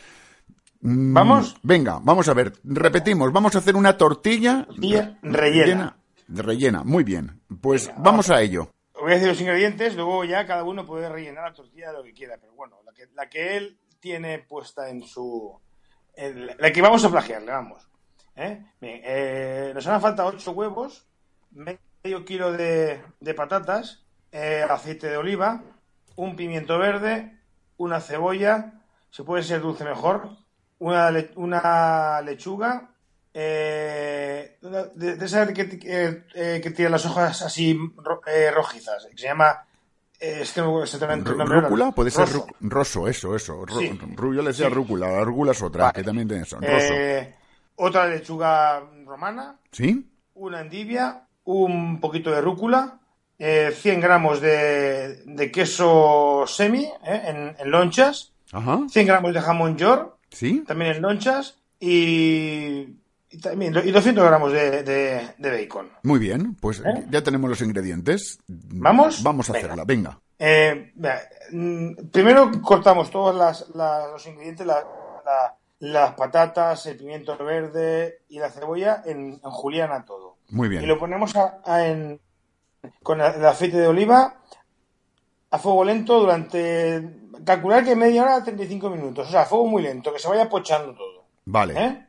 [0.81, 1.55] Mm, ¿Vamos?
[1.63, 2.53] Venga, vamos a ver.
[2.63, 5.37] Repetimos, vamos a hacer una tortilla, tortilla rellena.
[5.37, 5.97] rellena.
[6.27, 7.41] Muy bien.
[7.61, 8.69] Pues vamos a ello.
[8.99, 12.03] Voy a decir los ingredientes, luego ya cada uno puede rellenar la tortilla de lo
[12.03, 12.37] que quiera.
[12.39, 15.59] Pero bueno, la que, la que él tiene puesta en su...
[16.15, 17.89] En la que vamos a plagiarle, vamos.
[18.35, 18.65] ¿Eh?
[18.81, 21.07] Bien, eh, nos harán falta 8 huevos,
[21.51, 25.63] medio kilo de, de patatas, eh, aceite de oliva,
[26.15, 27.39] un pimiento verde,
[27.77, 30.37] una cebolla, si puede ser dulce mejor,
[30.79, 32.94] una, le una lechuga,
[33.37, 37.77] eh, de, de esa que, eh, que, tiene las hojas así
[38.27, 39.65] eh, rojizas, que se llama.
[40.17, 41.59] Eh, es que no exactamente el nombre.
[41.59, 41.91] ¿Rúcula?
[41.91, 42.29] Puede ser
[42.61, 43.65] roso, eso, eso.
[43.65, 43.99] Ru sí.
[44.17, 44.73] Yo le decía sí.
[44.73, 45.95] rúcula, la rúcula es otra, vale.
[45.95, 46.57] que también tiene eso.
[47.75, 49.57] Otra lechuga romana.
[49.69, 50.09] ¿Sí?
[50.35, 52.99] Una endivia, un poquito de rúcula,
[53.37, 58.79] eh, 100 gramos de, de queso semi en, en, lonchas, Ajá.
[58.89, 60.63] 100 gramos de jamón york, ¿Sí?
[60.65, 62.95] también en lonchas, y,
[63.29, 65.89] y, también, y 200 gramos de, de, de, bacon.
[66.03, 67.05] Muy bien, pues ¿Eh?
[67.09, 68.39] ya tenemos los ingredientes.
[68.47, 69.23] ¿Vamos?
[69.23, 69.65] Vamos a venga.
[69.65, 70.19] hacerla, venga.
[70.37, 70.93] Eh,
[72.11, 74.83] primero cortamos todos las, las, los ingredientes, la,
[75.25, 80.37] la, las patatas, el pimiento verde y la cebolla en, en juliana todo.
[80.49, 80.83] Muy bien.
[80.83, 82.19] Y lo ponemos a, a en,
[83.01, 84.41] con el aceite de oliva
[85.51, 87.01] a fuego lento durante
[87.45, 90.27] calcular que media hora a 35 minutos, o sea, a fuego muy lento, que se
[90.27, 91.25] vaya pochando todo.
[91.45, 91.73] Vale.
[91.77, 92.04] ¿Eh?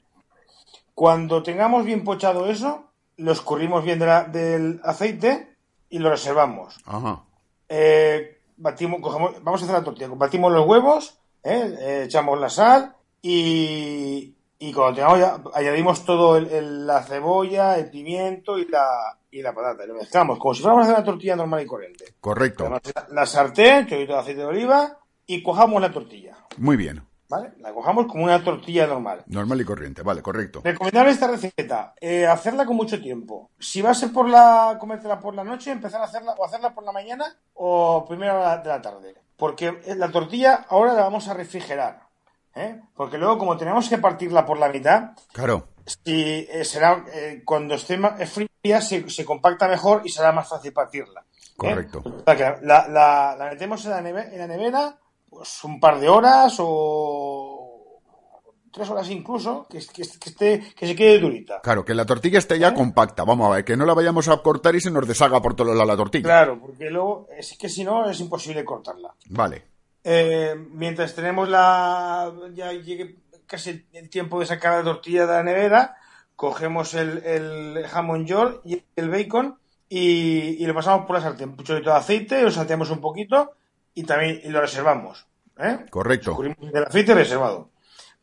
[0.97, 2.85] Cuando tengamos bien pochado eso,
[3.19, 5.55] lo escurrimos bien de la, del aceite
[5.91, 6.79] y lo reservamos.
[6.87, 7.23] Ajá.
[7.69, 10.09] Eh, batimos, cogemos, vamos a hacer la tortilla.
[10.13, 11.77] Batimos los huevos, ¿eh?
[11.79, 17.77] Eh, echamos la sal y, y cuando tengamos ya, añadimos todo el, el, la cebolla,
[17.77, 19.85] el pimiento y la, y la patata.
[19.85, 22.15] Y lo mezclamos como si fuéramos a hacer una tortilla normal y corriente.
[22.21, 22.71] Correcto.
[22.71, 22.81] La,
[23.11, 26.39] la sartén, chorrito de aceite de oliva y cojamos la tortilla.
[26.57, 27.03] Muy bien.
[27.29, 27.53] ¿Vale?
[27.59, 29.25] La cojamos como una tortilla normal.
[29.27, 30.61] Normal y corriente, vale, correcto.
[30.63, 33.51] Recomendable esta receta, eh, hacerla con mucho tiempo.
[33.59, 36.73] Si va a ser por la, comértela por la noche, empezar a hacerla o hacerla
[36.73, 39.15] por la mañana o primera de la tarde.
[39.37, 42.07] Porque la tortilla ahora la vamos a refrigerar.
[42.55, 42.81] ¿eh?
[42.95, 45.69] Porque luego, como tenemos que partirla por la mitad, claro.
[45.85, 47.05] si, eh, será,
[47.45, 51.25] cuando esté fría se, se, compacta mejor y será más fácil partirla.
[51.57, 52.03] Correcto.
[52.27, 56.57] La, la, la, metemos en la, neve, en la nevera pues un par de horas
[56.61, 58.01] o
[58.73, 61.61] tres horas incluso, que, que, que, esté, que se quede durita.
[61.63, 62.75] Claro, que la tortilla esté ya ¿Eh?
[62.75, 65.57] compacta, vamos a ver, que no la vayamos a cortar y se nos deshaga por
[65.57, 66.25] todos lados la tortilla.
[66.25, 69.15] Claro, porque luego es que si no es imposible cortarla.
[69.31, 69.65] Vale.
[70.05, 72.31] Eh, mientras tenemos la...
[72.53, 75.97] ya llegue casi el tiempo de sacar la tortilla de la nevera,
[76.37, 79.59] cogemos el, el jamón york y el bacon
[79.89, 81.49] y, y lo pasamos por la sartén.
[81.49, 83.53] Un chorrito de aceite, lo salteamos un poquito
[83.97, 85.27] y también y lo reservamos.
[85.59, 85.87] ¿eh?
[85.91, 86.39] Correcto.
[86.61, 87.71] Del aceite reservado.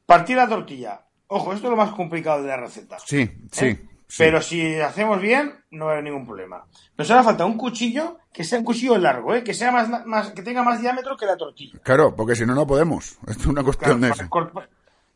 [0.05, 1.01] Partir la tortilla.
[1.27, 2.97] Ojo, esto es lo más complicado de la receta.
[2.99, 3.65] Sí, sí.
[3.65, 3.87] ¿eh?
[4.07, 4.19] sí.
[4.19, 6.67] Pero si hacemos bien, no va a haber ningún problema.
[6.95, 9.43] Nos hará falta un cuchillo que sea un cuchillo largo, ¿eh?
[9.43, 11.79] que sea más, más, que tenga más diámetro que la tortilla.
[11.81, 13.17] Claro, porque si no, no podemos.
[13.27, 14.69] Esto es una cuestión Claro, de eso.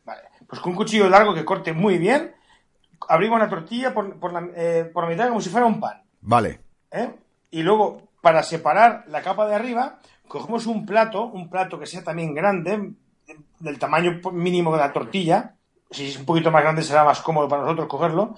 [0.04, 0.22] Vale.
[0.48, 2.34] Pues con un cuchillo largo que corte muy bien,
[3.08, 6.02] abrimos la tortilla por, por la, eh, por la mitad como si fuera un pan.
[6.22, 6.58] Vale.
[6.90, 7.14] ¿eh?
[7.52, 12.04] Y luego, para separar la capa de arriba, cogemos un plato, un plato que sea
[12.04, 12.92] también grande,
[13.58, 15.54] del tamaño mínimo de la tortilla.
[15.90, 18.34] Si es un poquito más grande será más cómodo para nosotros cogerlo.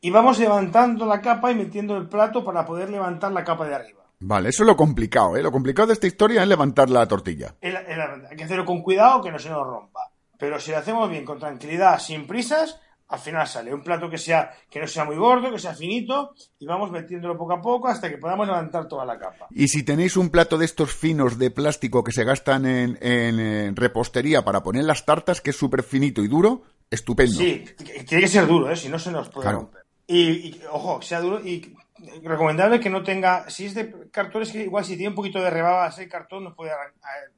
[0.00, 3.74] Y vamos levantando la capa y metiendo el plato para poder levantar la capa de
[3.74, 4.02] arriba.
[4.20, 5.42] Vale, eso es lo complicado, ¿eh?
[5.42, 7.54] Lo complicado de esta historia es levantar la tortilla.
[7.60, 10.10] El- el- hay que hacerlo con cuidado que no se nos rompa.
[10.38, 14.18] Pero si lo hacemos bien, con tranquilidad, sin prisas, al final sale un plato que
[14.18, 17.88] sea que no sea muy gordo, que sea finito, y vamos metiéndolo poco a poco
[17.88, 19.46] hasta que podamos levantar toda la capa.
[19.50, 23.74] Y si tenéis un plato de estos finos de plástico que se gastan en, en,
[23.76, 27.34] repostería para poner las tartas, que es súper finito y duro, estupendo.
[27.38, 27.64] Sí,
[28.06, 28.76] tiene que ser duro, ¿eh?
[28.76, 29.58] si no se nos puede Claro.
[29.60, 29.82] romper.
[30.06, 31.74] Y, y, ojo, que sea duro y
[32.22, 35.40] recomendable que no tenga, si es de cartón, es que igual si tiene un poquito
[35.42, 36.70] de rebaba ese cartón nos puede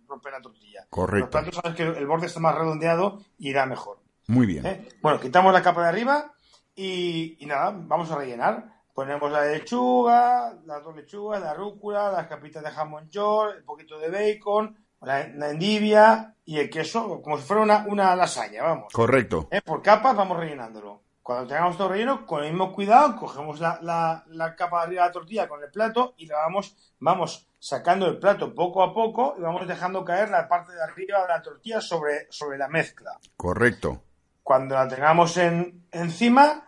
[0.06, 0.86] romper la tortilla.
[0.90, 1.20] Correcto.
[1.20, 3.98] Los platos sabes que el borde está más redondeado y irá mejor.
[4.30, 4.64] Muy bien.
[4.66, 4.88] ¿eh?
[5.02, 6.32] Bueno, quitamos la capa de arriba
[6.74, 8.64] y, y nada, vamos a rellenar.
[8.94, 13.98] Ponemos la lechuga, las dos lechugas, la rúcula, las capitas de jamón york, un poquito
[13.98, 18.92] de bacon, la, la endivia y el queso, como si fuera una, una lasaña, vamos.
[18.92, 19.48] Correcto.
[19.50, 19.62] ¿eh?
[19.62, 21.02] Por capas vamos rellenándolo.
[21.22, 25.02] Cuando tengamos todo relleno, con el mismo cuidado, cogemos la, la- la capa de arriba
[25.02, 28.92] de la tortilla con el plato y la vamos, vamos sacando el plato poco a
[28.92, 32.68] poco y vamos dejando caer la parte de arriba de la tortilla sobre, sobre la
[32.68, 33.18] mezcla.
[33.36, 34.02] Correcto.
[34.50, 36.66] Cuando la tengamos en, encima,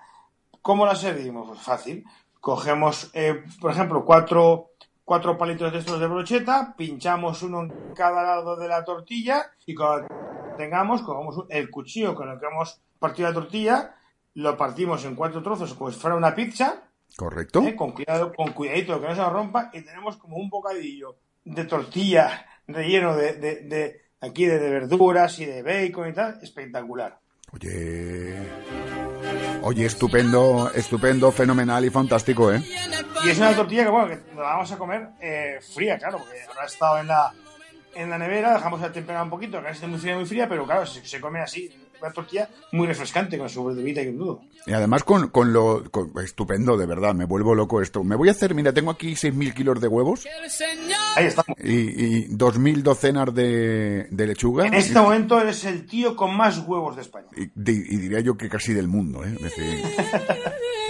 [0.62, 1.48] ¿cómo la servimos?
[1.48, 2.04] Pues fácil.
[2.40, 4.70] Cogemos, eh, por ejemplo, cuatro,
[5.04, 9.74] cuatro palitos de estos de brocheta, pinchamos uno en cada lado de la tortilla y
[9.74, 10.06] cuando
[10.56, 13.96] tengamos, cogemos el cuchillo con el que hemos partido la tortilla,
[14.34, 16.84] lo partimos en cuatro trozos como si fuera una pizza,
[17.16, 17.62] Correcto.
[17.62, 17.74] ¿eh?
[17.74, 21.64] con cuidado, con cuidadito que no se nos rompa y tenemos como un bocadillo de
[21.64, 27.18] tortilla relleno de, de, de- aquí de, de verduras y de bacon y tal, espectacular.
[27.52, 28.34] Oye.
[29.62, 32.62] Oye, estupendo, estupendo, fenomenal y fantástico, ¿eh?
[33.24, 36.42] Y es una tortilla que, bueno, que la vamos a comer eh, fría, claro, porque
[36.48, 37.32] habrá estado en la,
[37.94, 40.64] en la nevera, dejamos la temperar un poquito, que esté muy fría, muy fría, pero
[40.64, 44.40] claro, se, se come así, una tortilla muy refrescante, con su verdurita y un nudo.
[44.66, 45.84] Y además con, con lo...
[45.90, 48.02] con- estupendo, de verdad, me vuelvo loco esto.
[48.04, 51.56] Me voy a hacer, mira, tengo aquí 6.000 kilos de huevos El Señor Ahí estamos.
[51.62, 51.70] y,
[52.24, 54.66] y 2.000 docenas de, de lechuga.
[54.66, 57.26] En este momento eres el tío con más huevos de España.
[57.36, 59.36] Y, di- y diría yo que casi del mundo, ¿eh?
[59.40, 59.82] Decir,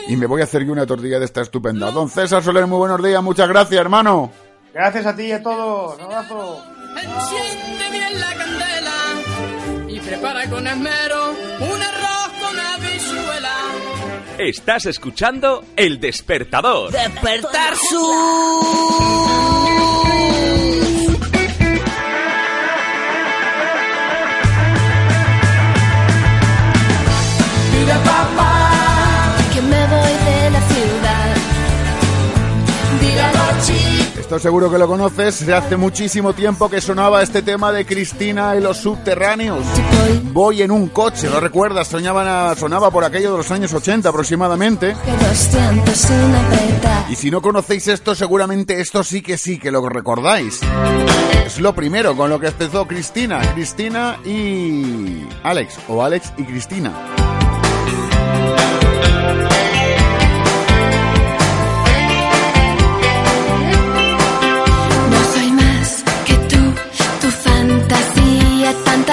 [0.09, 1.91] y me voy a hacer yo una tortilla de esta estupenda.
[1.91, 4.31] Don César Soler, muy buenos días, muchas gracias, hermano.
[4.75, 5.97] Gracias a ti y a todos.
[5.97, 6.63] Un abrazo.
[7.01, 8.97] Enciende bien la candela
[9.89, 13.57] y prepara con esmero un arroz con habichuela.
[14.39, 16.91] Estás escuchando El Despertador.
[16.91, 18.13] Despertar su
[34.33, 38.63] Esto seguro que lo conoces, hace muchísimo tiempo que sonaba este tema de Cristina y
[38.63, 39.63] los subterráneos.
[40.33, 41.89] Voy en un coche, ¿lo recuerdas?
[41.89, 44.97] Soñaban a- sonaba por aquello de los años 80 aproximadamente.
[45.05, 47.11] Que 200 sin apretar.
[47.11, 50.61] Y si no conocéis esto, seguramente esto sí que sí que lo recordáis.
[51.45, 53.39] Es lo primero con lo que empezó Cristina.
[53.53, 56.91] Cristina y Alex, o Alex y Cristina.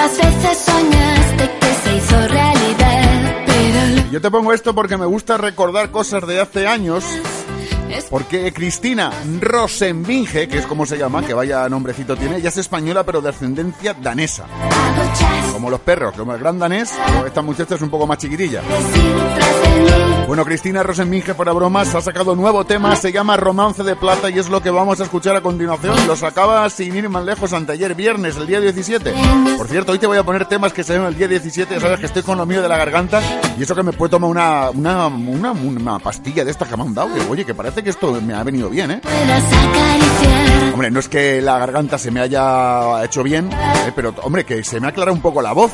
[0.00, 3.44] Tantas veces soñaste que se hizo realidad.
[3.46, 7.04] Pero Yo te pongo esto porque me gusta recordar cosas de hace años.
[8.08, 9.10] Porque Cristina
[9.40, 13.28] Rosenvinge, que es como se llama, que vaya nombrecito tiene, ella es española pero de
[13.30, 14.46] ascendencia danesa.
[15.52, 16.92] Como los perros, como el gran danés,
[17.26, 18.62] esta muchacha es un poco más chiquitilla.
[20.30, 24.38] Bueno, Cristina Rosenvinge, para bromas, ha sacado nuevo tema, se llama Romance de Plata y
[24.38, 25.96] es lo que vamos a escuchar a continuación.
[26.06, 29.12] Lo sacaba sin ir más lejos anteayer, viernes, el día 17.
[29.56, 31.80] Por cierto, hoy te voy a poner temas que se ven el día 17, ya
[31.80, 33.20] sabes que estoy con lo mío de la garganta
[33.58, 36.84] y eso que me puedo tomar una, una, una, una pastilla de estas que me
[36.84, 39.00] han dado, que oye, que parece que esto me ha venido bien, ¿eh?
[40.72, 43.92] Hombre, no es que la garganta se me haya hecho bien, ¿eh?
[43.96, 45.72] pero hombre, que se me aclara un poco la voz.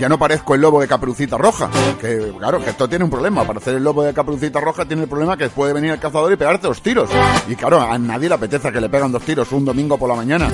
[0.00, 1.70] ya no parezco el lobo de Caperucita Roja.
[2.00, 3.44] Que claro, que esto tiene un problema.
[3.52, 6.32] Para hacer el lobo de Caperucita Roja tiene el problema que puede venir el cazador
[6.32, 7.10] y pegarte dos tiros.
[7.46, 10.14] Y claro, a nadie le apetece que le pegan dos tiros un domingo por la
[10.14, 10.48] mañana.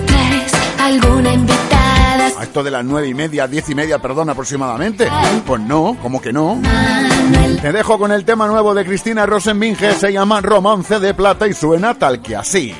[0.81, 2.33] alguna invitada?
[2.37, 5.09] A esto de las nueve y media, diez y media, perdón, aproximadamente.
[5.47, 6.61] Pues no, como que no.
[7.63, 11.55] Te dejo con el tema nuevo de Cristina Rosenbinge, se llama Romance de Plata y
[11.55, 12.75] suena tal que así.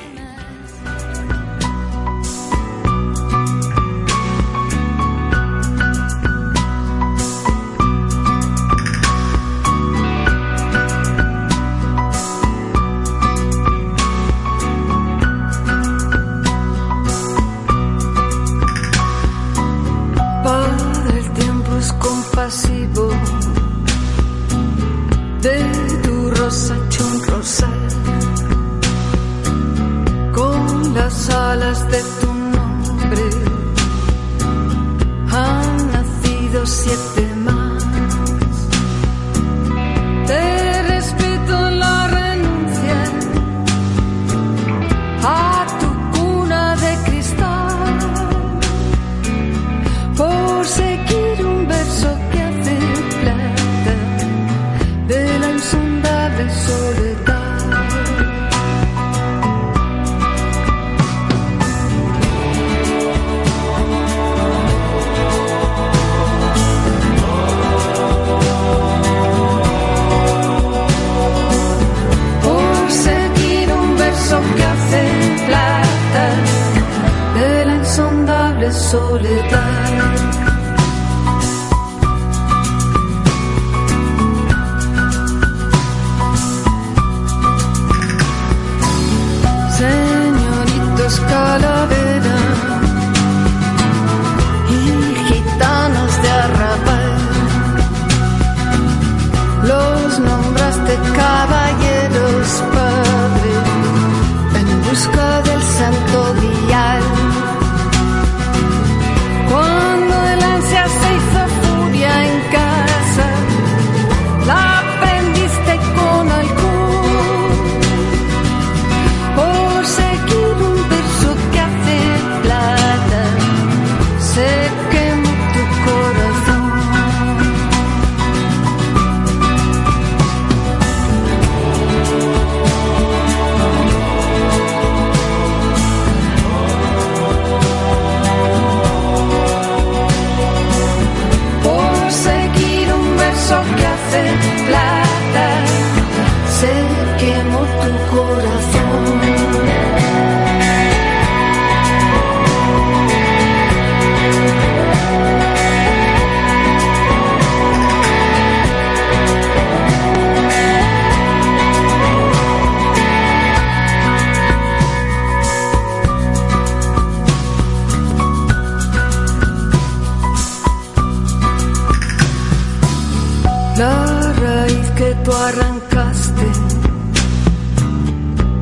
[173.79, 176.47] La raíz que tú arrancaste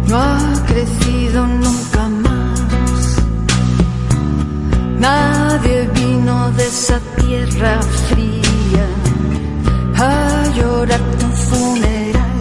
[0.09, 3.01] no ha crecido nunca más.
[4.99, 8.85] Nadie vino de esa tierra fría
[9.97, 12.39] a llorar tu funeral.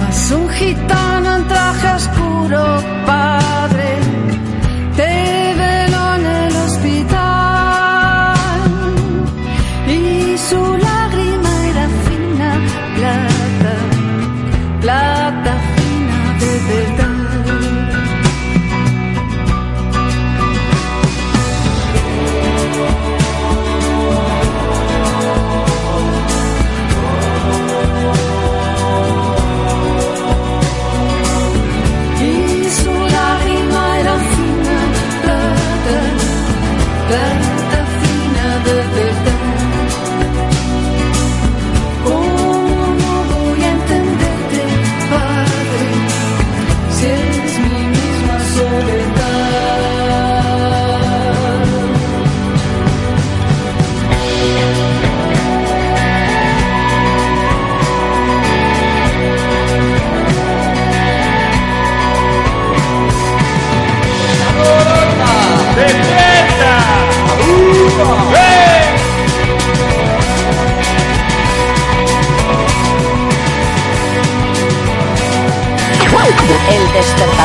[0.00, 2.62] Mas un gitano en traje oscuro,
[3.04, 4.03] padre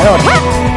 [0.00, 0.69] 唉呦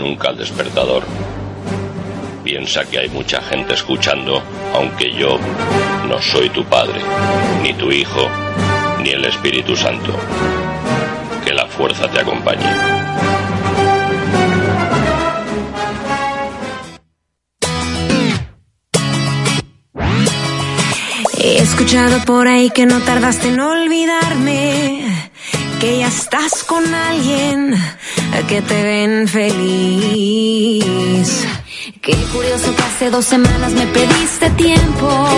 [0.00, 1.04] nunca el despertador.
[2.42, 4.42] Piensa que hay mucha gente escuchando,
[4.74, 5.38] aunque yo
[6.08, 7.00] no soy tu padre,
[7.62, 8.28] ni tu hijo,
[9.02, 10.12] ni el Espíritu Santo.
[11.44, 12.66] Que la fuerza te acompañe.
[21.38, 25.30] He escuchado por ahí que no tardaste en olvidarme,
[25.78, 27.74] que ya estás con alguien
[28.48, 30.20] que te ven feliz.
[32.00, 35.28] Qué curioso que hace dos semanas me pediste tiempo,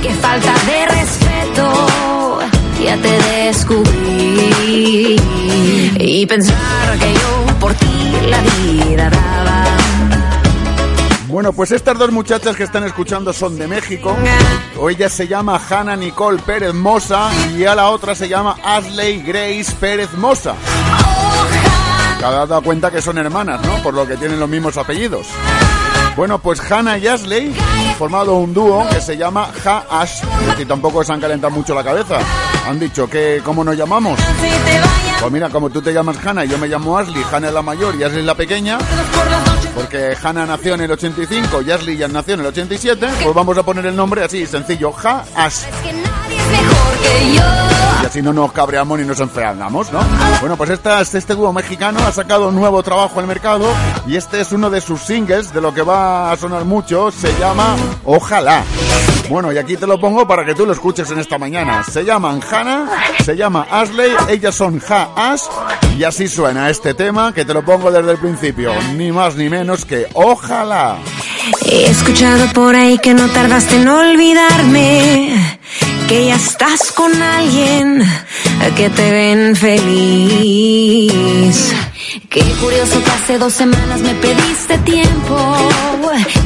[0.00, 2.38] qué falta de respeto,
[2.84, 5.16] ya te descubrí.
[5.98, 7.86] Y pensar que yo por ti
[8.28, 9.64] la vida daba.
[11.28, 14.14] Bueno, pues estas dos muchachas que están escuchando son de México.
[14.78, 19.22] O ella se llama Hannah Nicole Pérez Mosa y a la otra se llama Ashley
[19.22, 20.54] Grace Pérez Mosa.
[22.22, 23.82] Cada dado cuenta que son hermanas, ¿no?
[23.82, 25.26] Por lo que tienen los mismos apellidos.
[26.16, 27.52] Bueno, pues Hannah y Ashley
[27.88, 30.22] han formado un dúo que se llama Ha Ash.
[30.56, 32.20] Y tampoco se han calentado mucho la cabeza.
[32.68, 34.20] Han dicho que, ¿cómo nos llamamos?
[35.20, 37.62] Pues mira, como tú te llamas Hannah y yo me llamo Ashley, Hannah es la
[37.62, 38.78] mayor y Ashley es la pequeña,
[39.74, 43.58] porque Hannah nació en el 85 y Ashley ya nació en el 87, pues vamos
[43.58, 45.64] a poner el nombre así, sencillo, Ha Ash.
[48.02, 50.00] Y así no nos cabreamos ni nos enfriamos, ¿no?
[50.40, 53.66] Bueno, pues esta, este dúo mexicano ha sacado un nuevo trabajo al mercado
[54.06, 57.32] y este es uno de sus singles, de lo que va a sonar mucho, se
[57.38, 58.64] llama Ojalá.
[59.28, 61.84] Bueno, y aquí te lo pongo para que tú lo escuches en esta mañana.
[61.84, 62.86] Se llaman Hannah,
[63.24, 65.42] se llama Ashley, ellas son Ha Ash
[65.96, 69.48] y así suena este tema que te lo pongo desde el principio, ni más ni
[69.48, 70.98] menos que Ojalá.
[71.66, 75.58] He escuchado por ahí que no tardaste en olvidarme,
[76.08, 78.00] que ya estás con alguien
[78.76, 79.82] que te ven feliz.
[82.30, 85.56] Qué curioso que hace dos semanas me pediste tiempo,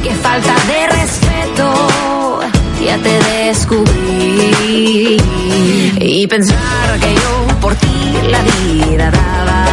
[0.01, 2.39] qué falta de respeto,
[2.83, 5.17] ya te descubrí.
[5.99, 7.87] Y pensar que yo por ti
[8.31, 9.65] la vida daba.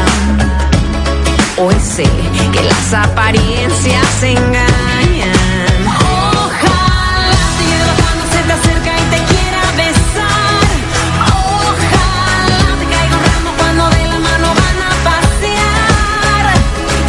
[1.56, 2.04] Hoy sé
[2.52, 4.83] que las apariencias engañan.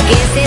[0.08, 0.45] Que se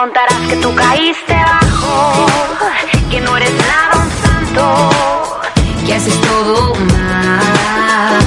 [0.00, 2.26] contarás que tú caíste bajo,
[3.10, 4.90] que no eres nada un santo,
[5.84, 8.22] que haces todo mal.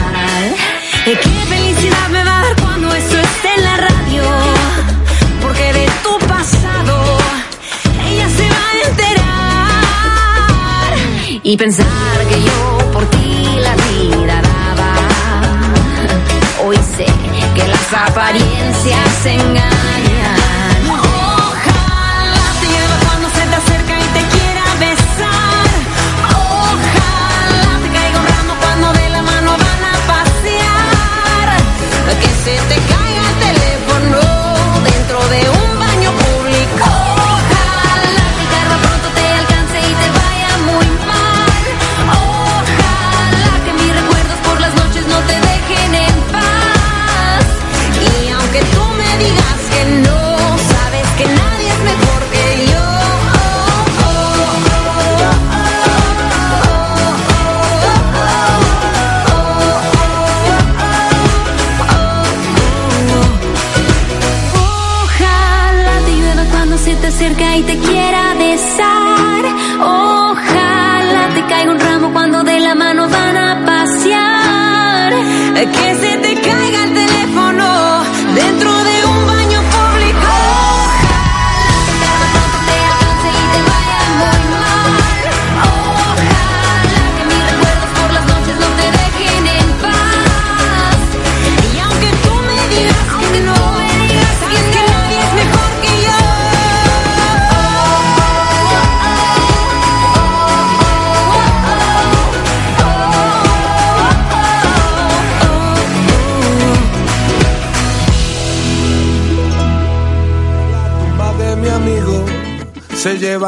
[1.07, 4.23] Eh, Qué felicidad me va a dar cuando esto esté en la radio,
[5.41, 7.17] porque de tu pasado
[8.07, 9.33] ella se va a enterar
[11.41, 12.22] y pensar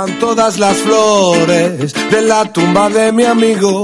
[0.05, 3.83] llevan todas las flores de la tumba de mi amigo.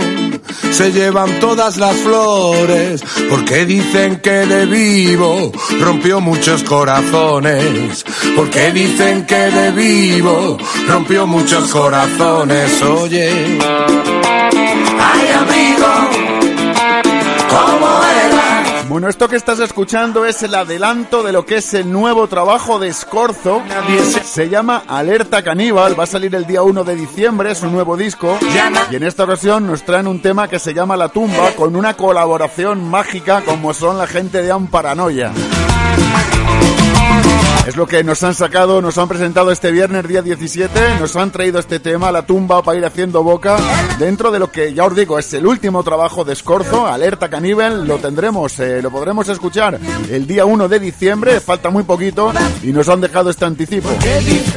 [0.72, 8.06] Se llevan todas las flores porque dicen que de vivo rompió muchos corazones.
[8.36, 10.58] Porque dicen que de vivo
[10.88, 12.82] rompió muchos corazones.
[12.84, 13.58] Oye,
[18.92, 22.78] Bueno, esto que estás escuchando es el adelanto de lo que es el nuevo trabajo
[22.78, 23.64] de Scorzo.
[24.26, 27.96] Se llama Alerta Caníbal, va a salir el día 1 de diciembre, es un nuevo
[27.96, 28.38] disco.
[28.92, 31.94] Y en esta ocasión nos traen un tema que se llama La Tumba, con una
[31.94, 35.32] colaboración mágica como son la gente de Amparanoia.
[37.68, 41.30] Es lo que nos han sacado, nos han presentado este viernes día 17, nos han
[41.32, 43.56] traído este tema, La tumba, para ir haciendo boca,
[44.00, 47.88] dentro de lo que ya os digo es el último trabajo de Scorzo, Alerta Caníbal,
[47.88, 52.34] lo tendremos, eh, lo podremos escuchar el día 1 de diciembre, falta muy poquito,
[52.64, 53.90] y nos han dejado este anticipo,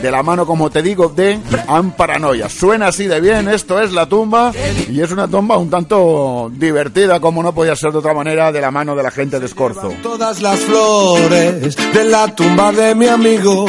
[0.01, 1.39] de la mano, como te digo, de
[1.69, 2.49] Amparanoia.
[2.49, 4.51] Suena así de bien, esto es La tumba,
[4.89, 8.63] y es una tumba un tanto divertida, como no podía ser de otra manera, de
[8.63, 9.93] la mano de la gente de Scorzo.
[10.03, 13.67] Todas las flores de la tumba de mi amigo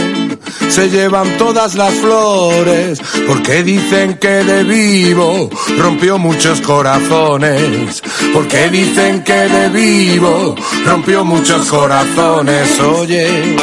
[0.70, 8.04] se llevan todas las flores porque dicen que de vivo rompió muchos corazones
[8.34, 10.56] porque dicen que de vivo
[10.86, 13.56] rompió muchos corazones oye.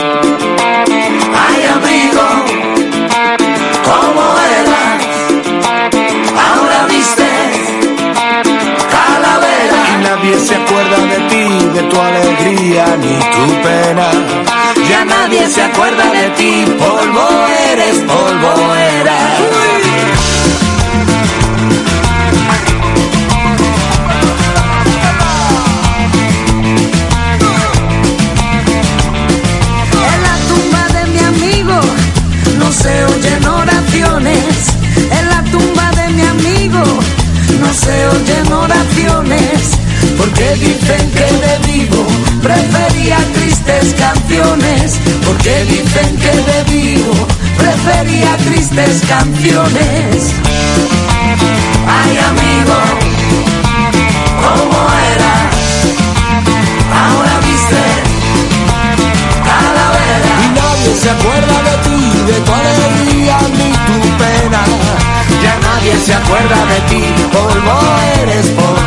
[1.35, 2.23] Ay amigo
[3.85, 4.23] cómo
[4.61, 5.03] eras
[6.49, 7.29] ahora viste
[8.91, 9.77] calavera.
[9.93, 14.62] Y nadie se acuerda de ti de tu alegría ni tu pena
[14.93, 17.26] ya nadie se acuerda de ti, polvo
[17.70, 19.82] eres, polvo eras.
[45.43, 47.26] Porque dicen que de vivo
[47.59, 50.34] prefería tristes canciones.
[51.84, 52.76] Ay amigo,
[54.40, 54.78] ¿cómo
[55.14, 55.55] eras?
[56.95, 57.82] Ahora viste
[59.49, 60.32] calavera.
[60.45, 64.62] Y nadie se acuerda de ti, de tu alegría ni tu pena.
[65.43, 67.80] Ya nadie se acuerda de ti, polvo
[68.20, 68.82] eres, polvo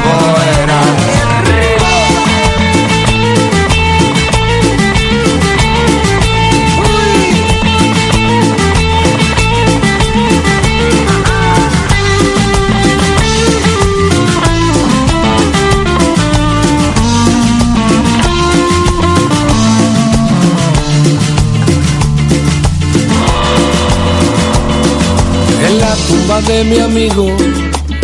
[26.64, 27.28] mi amigo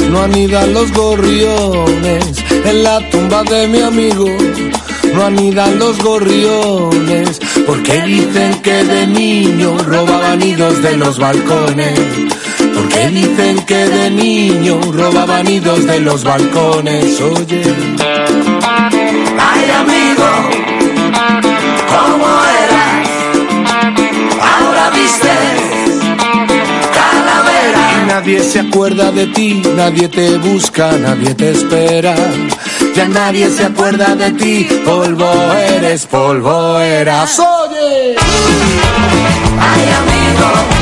[0.10, 2.26] no anidan los gorriones.
[2.66, 4.28] En la tumba de mi amigo
[5.14, 7.40] no anidan los gorriones.
[7.66, 12.00] Porque dicen que de niño robaban nidos de los balcones.
[12.76, 17.22] Porque dicen que de niño robaban nidos de los balcones.
[17.22, 17.62] Oye.
[19.40, 20.30] Ay amigo,
[21.90, 22.41] ¿cómo
[28.14, 32.14] nadie se acuerda de ti, nadie te busca, nadie te espera.
[32.94, 37.40] Ya nadie se acuerda de ti, polvo eres, polvo eras.
[37.40, 38.16] Oye,
[39.72, 40.81] ay amigo,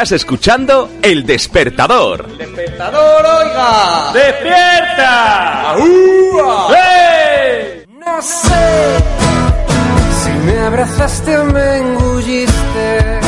[0.00, 2.26] Estás escuchando El Despertador.
[2.38, 4.10] Despertador, oiga.
[4.14, 5.74] ¡Despierta!
[7.86, 8.96] No sé
[10.24, 13.20] si me abrazaste o me engulliste.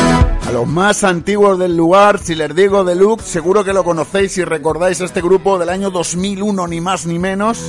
[0.47, 2.19] A los más antiguos del lugar.
[2.19, 5.91] Si les digo de Luke, seguro que lo conocéis y recordáis este grupo del año
[5.91, 7.69] 2001, ni más ni menos.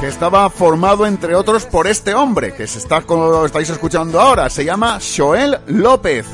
[0.00, 4.20] Que estaba formado, entre otros, por este hombre que se está, como lo estáis escuchando
[4.20, 4.50] ahora.
[4.50, 6.26] Se llama Joel López.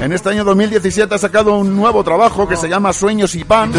[0.00, 3.72] En este año 2017 ha sacado un nuevo trabajo que se llama Sueños y Pan.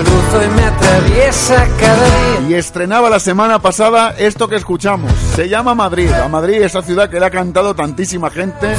[2.48, 5.12] Y estrenaba la semana pasada esto que escuchamos.
[5.36, 6.12] Se llama Madrid.
[6.12, 8.76] A Madrid, esa ciudad que le ha cantado tantísima gente.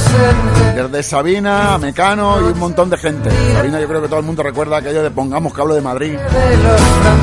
[0.74, 3.30] Desde Sabina a Mecano y un montón de gente.
[3.54, 6.16] Sabina yo creo que todo el mundo recuerda aquello de Pongamos que hablo de Madrid.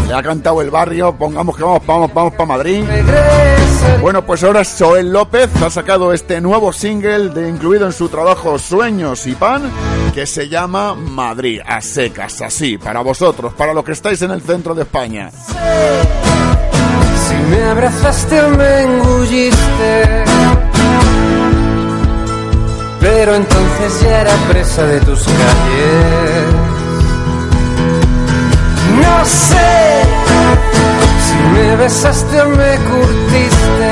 [0.07, 2.83] Le ha cantado el barrio, pongamos que vamos, vamos, vamos para Madrid.
[4.01, 8.57] Bueno, pues ahora Joel López ha sacado este nuevo single de, incluido en su trabajo
[8.57, 9.71] Sueños y Pan
[10.13, 14.41] que se llama Madrid, a secas, así, para vosotros, para los que estáis en el
[14.41, 15.29] centro de España.
[15.31, 20.23] Si me abrazaste me engulliste,
[22.99, 26.45] pero entonces ya era presa de tus calles.
[29.01, 30.08] No sé
[31.53, 33.91] me besaste me curtiste,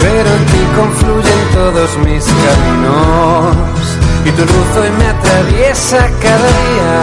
[0.00, 3.56] pero en ti confluyen todos mis caminos.
[4.24, 6.94] Y tu luz hoy me atraviesa cada día.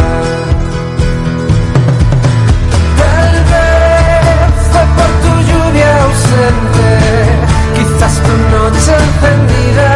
[3.01, 6.89] Tal vez fue por tu lluvia ausente,
[7.75, 9.89] quizás tu noche encendida,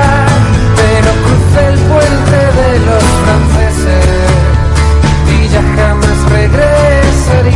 [0.79, 2.28] pero crucé el puente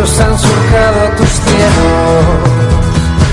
[0.00, 2.24] muchos han surcado tus cielos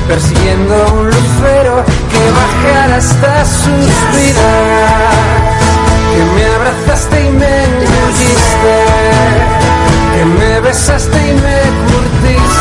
[0.07, 5.13] persiguiendo un lucero que bajara hasta sus vidas.
[6.11, 8.75] Que me abrazaste y me engulliste
[10.15, 11.57] que me besaste y me
[11.87, 12.54] curtiste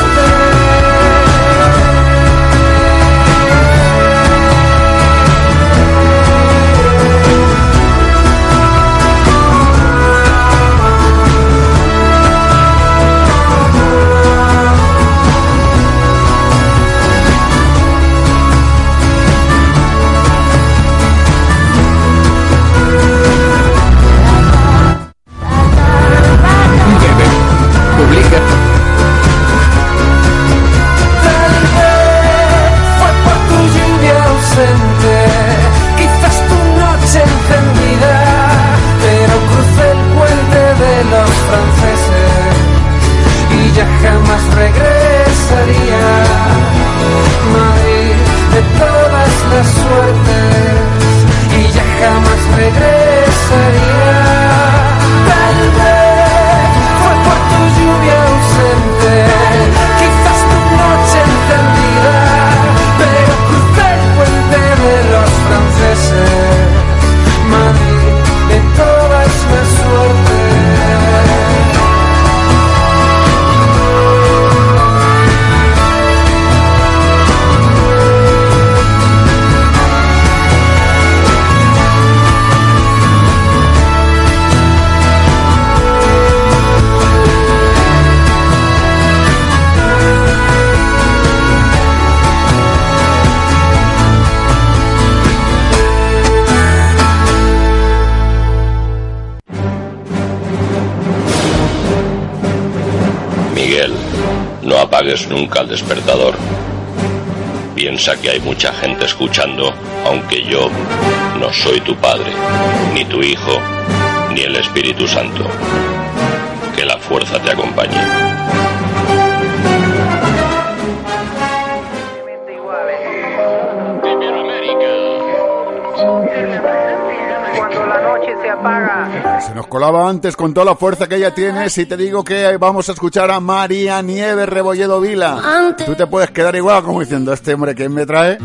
[129.54, 131.70] Se nos colaba antes con toda la fuerza que ella tiene.
[131.70, 136.32] Si te digo que vamos a escuchar a María Nieves Rebolledo Vila, tú te puedes
[136.32, 138.36] quedar igual como diciendo, este hombre que me trae,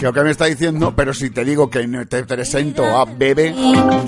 [0.00, 3.54] lo que me está diciendo, pero si te digo que te presento a Bebe,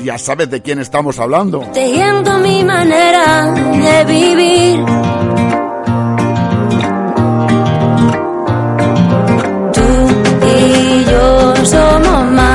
[0.02, 1.60] ya sabes de quién estamos hablando.
[1.72, 4.84] Tejiendo mi manera de vivir.
[9.74, 9.82] Tú
[10.44, 12.47] y yo somos más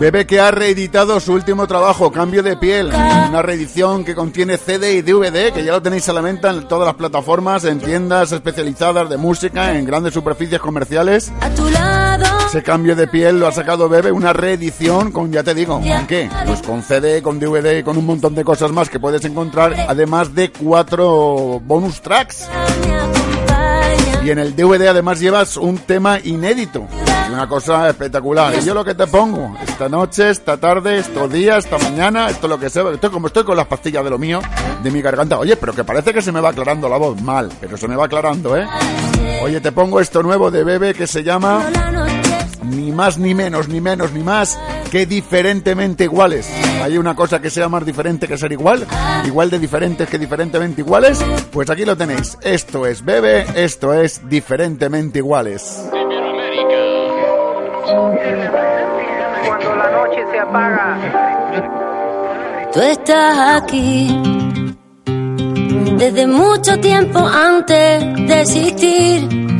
[0.00, 4.94] Bebe que ha reeditado su último trabajo, Cambio de Piel, una reedición que contiene CD
[4.94, 8.32] y DVD, que ya lo tenéis a la venta en todas las plataformas, en tiendas
[8.32, 11.32] especializadas de música, en grandes superficies comerciales.
[11.40, 12.24] A tu lado.
[12.46, 16.06] Ese cambio de piel lo ha sacado Bebe, una reedición con, ya te digo, ¿con
[16.06, 16.28] qué?
[16.46, 20.34] Pues con CD, con DVD, con un montón de cosas más que puedes encontrar, además
[20.34, 22.48] de cuatro bonus tracks.
[24.22, 26.86] Y en el DVD además llevas un tema inédito.
[27.32, 28.54] Una cosa espectacular.
[28.54, 32.46] Y yo lo que te pongo, esta noche, esta tarde, estos días, esta mañana, esto
[32.46, 32.90] es lo que sea.
[32.90, 34.40] Estoy como estoy con las pastillas de lo mío,
[34.82, 35.38] de mi garganta.
[35.38, 37.20] Oye, pero que parece que se me va aclarando la voz.
[37.22, 38.66] Mal, pero se me va aclarando, ¿eh?
[39.42, 41.64] Oye, te pongo esto nuevo de Bebe que se llama
[42.70, 44.58] ni más ni menos, ni menos ni más
[44.90, 46.50] que diferentemente iguales.
[46.82, 48.86] ¿Hay una cosa que sea más diferente que ser igual?
[49.24, 51.24] ¿Igual de diferentes que diferentemente iguales?
[51.52, 52.36] Pues aquí lo tenéis.
[52.42, 55.84] Esto es Bebe, esto es diferentemente iguales.
[59.46, 60.98] Cuando la noche se apaga.
[62.72, 64.08] Tú estás aquí
[65.96, 69.59] desde mucho tiempo antes de existir.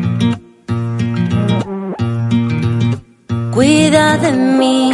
[3.53, 4.93] Cuida de mí,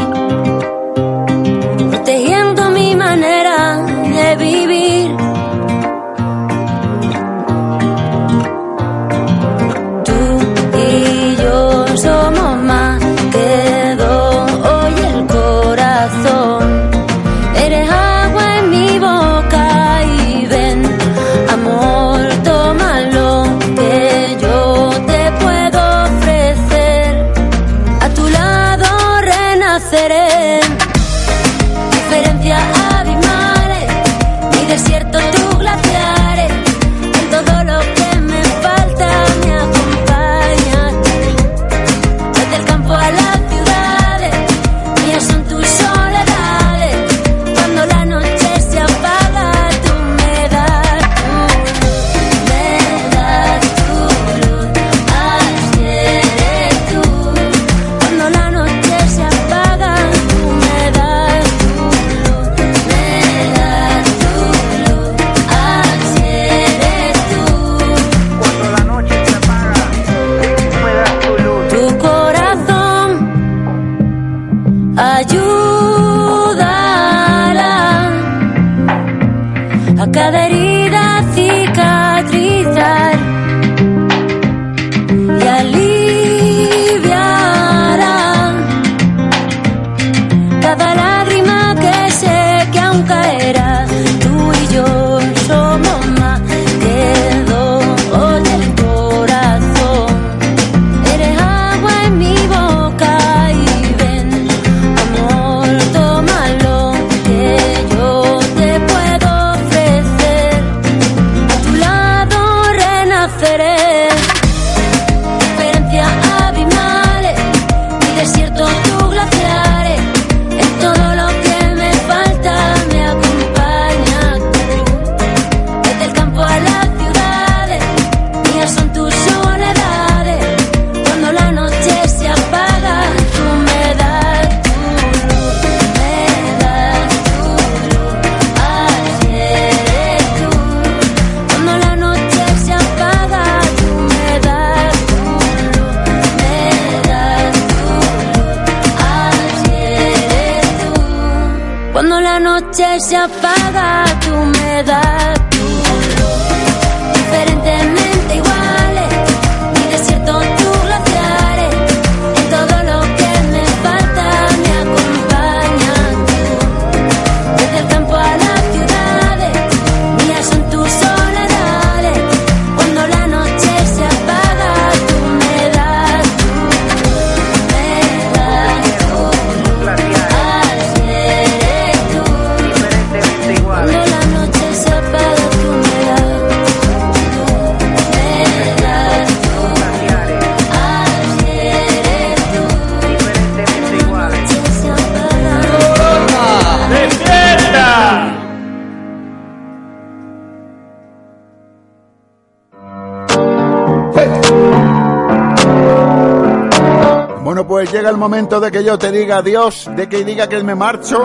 [207.97, 211.25] llega el momento de que yo te diga adiós, de que diga que me marcho.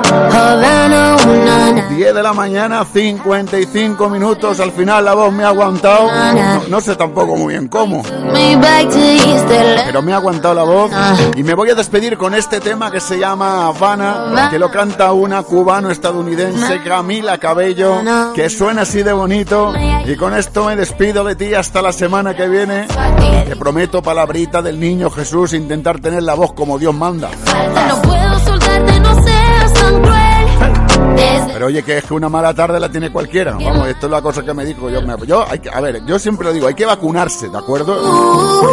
[1.90, 4.60] 10 de la mañana, 55 minutos.
[4.62, 6.08] Al final la voz me ha aguantado.
[6.08, 8.04] No, no sé tampoco muy bien cómo.
[9.92, 10.90] Pero me ha aguantado la voz.
[11.36, 15.12] Y me voy a despedir con este tema que se llama Habana, que lo canta
[15.12, 18.02] una cubano-estadounidense, Camila Cabello,
[18.34, 19.74] que suena así de bonito.
[20.06, 22.88] Y con esto me despido de ti hasta la semana que viene.
[23.50, 27.30] Te prometo palabrita del niño Jesús, intentar tener la voz como Dios manda.
[31.54, 33.54] Pero oye, que es que una mala tarde la tiene cualquiera.
[33.54, 34.90] Vamos, esto es la cosa que me dijo.
[34.90, 37.58] Yo, me, yo hay que, a ver, yo siempre lo digo, hay que vacunarse, ¿de
[37.58, 37.96] acuerdo?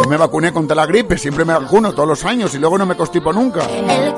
[0.03, 2.85] Yo me vacuné contra la gripe, siempre me vacuno todos los años y luego no
[2.85, 3.61] me constipo nunca.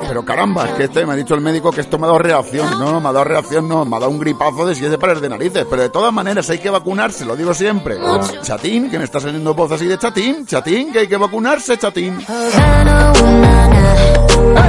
[0.06, 2.18] Pero caramba, es que este me ha dicho el médico que esto me ha dado
[2.18, 2.78] reacción.
[2.78, 5.28] No, me ha dado reacción, no, me ha dado un gripazo de siete pares de
[5.28, 5.66] narices.
[5.68, 7.98] Pero de todas maneras hay que vacunarse, lo digo siempre.
[8.42, 12.18] Chatín, que me está saliendo voz así de chatín, chatín, que hay que vacunarse, chatín.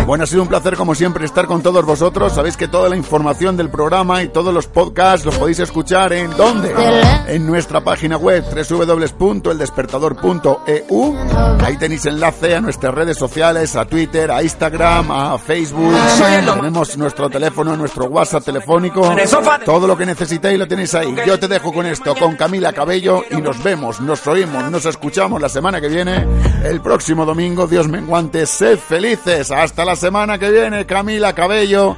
[0.06, 2.34] Bueno, ha sido un placer como siempre estar con todos vosotros.
[2.34, 6.32] Sabéis que toda la información del programa y todos los podcasts los podéis escuchar en
[6.38, 6.74] ¿dónde?
[7.28, 11.18] En nuestra página web www.eldespertador.eu.
[11.62, 15.94] Ahí tenéis enlace a nuestras redes sociales, a Twitter, a Instagram, a Facebook.
[16.56, 19.14] Tenemos nuestro teléfono, nuestro WhatsApp telefónico.
[19.66, 21.14] Todo lo que necesitéis lo tenéis ahí.
[21.26, 25.42] Yo te dejo con esto, con Camila Cabello y nos vemos, nos oímos, nos escuchamos
[25.42, 26.26] la semana que viene.
[26.64, 29.52] El próximo domingo, Dios menguante, sed felices.
[29.52, 31.98] Hasta la semana que viene, Camila Cabello.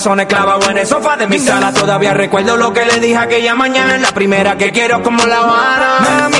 [0.00, 1.74] corazones clavados en el sofá de mi sala.
[1.74, 5.42] Todavía recuerdo lo que le dije aquella mañana, la primera que quiero como la.
[6.00, 6.39] Mami,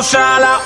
[0.00, 0.65] enrola,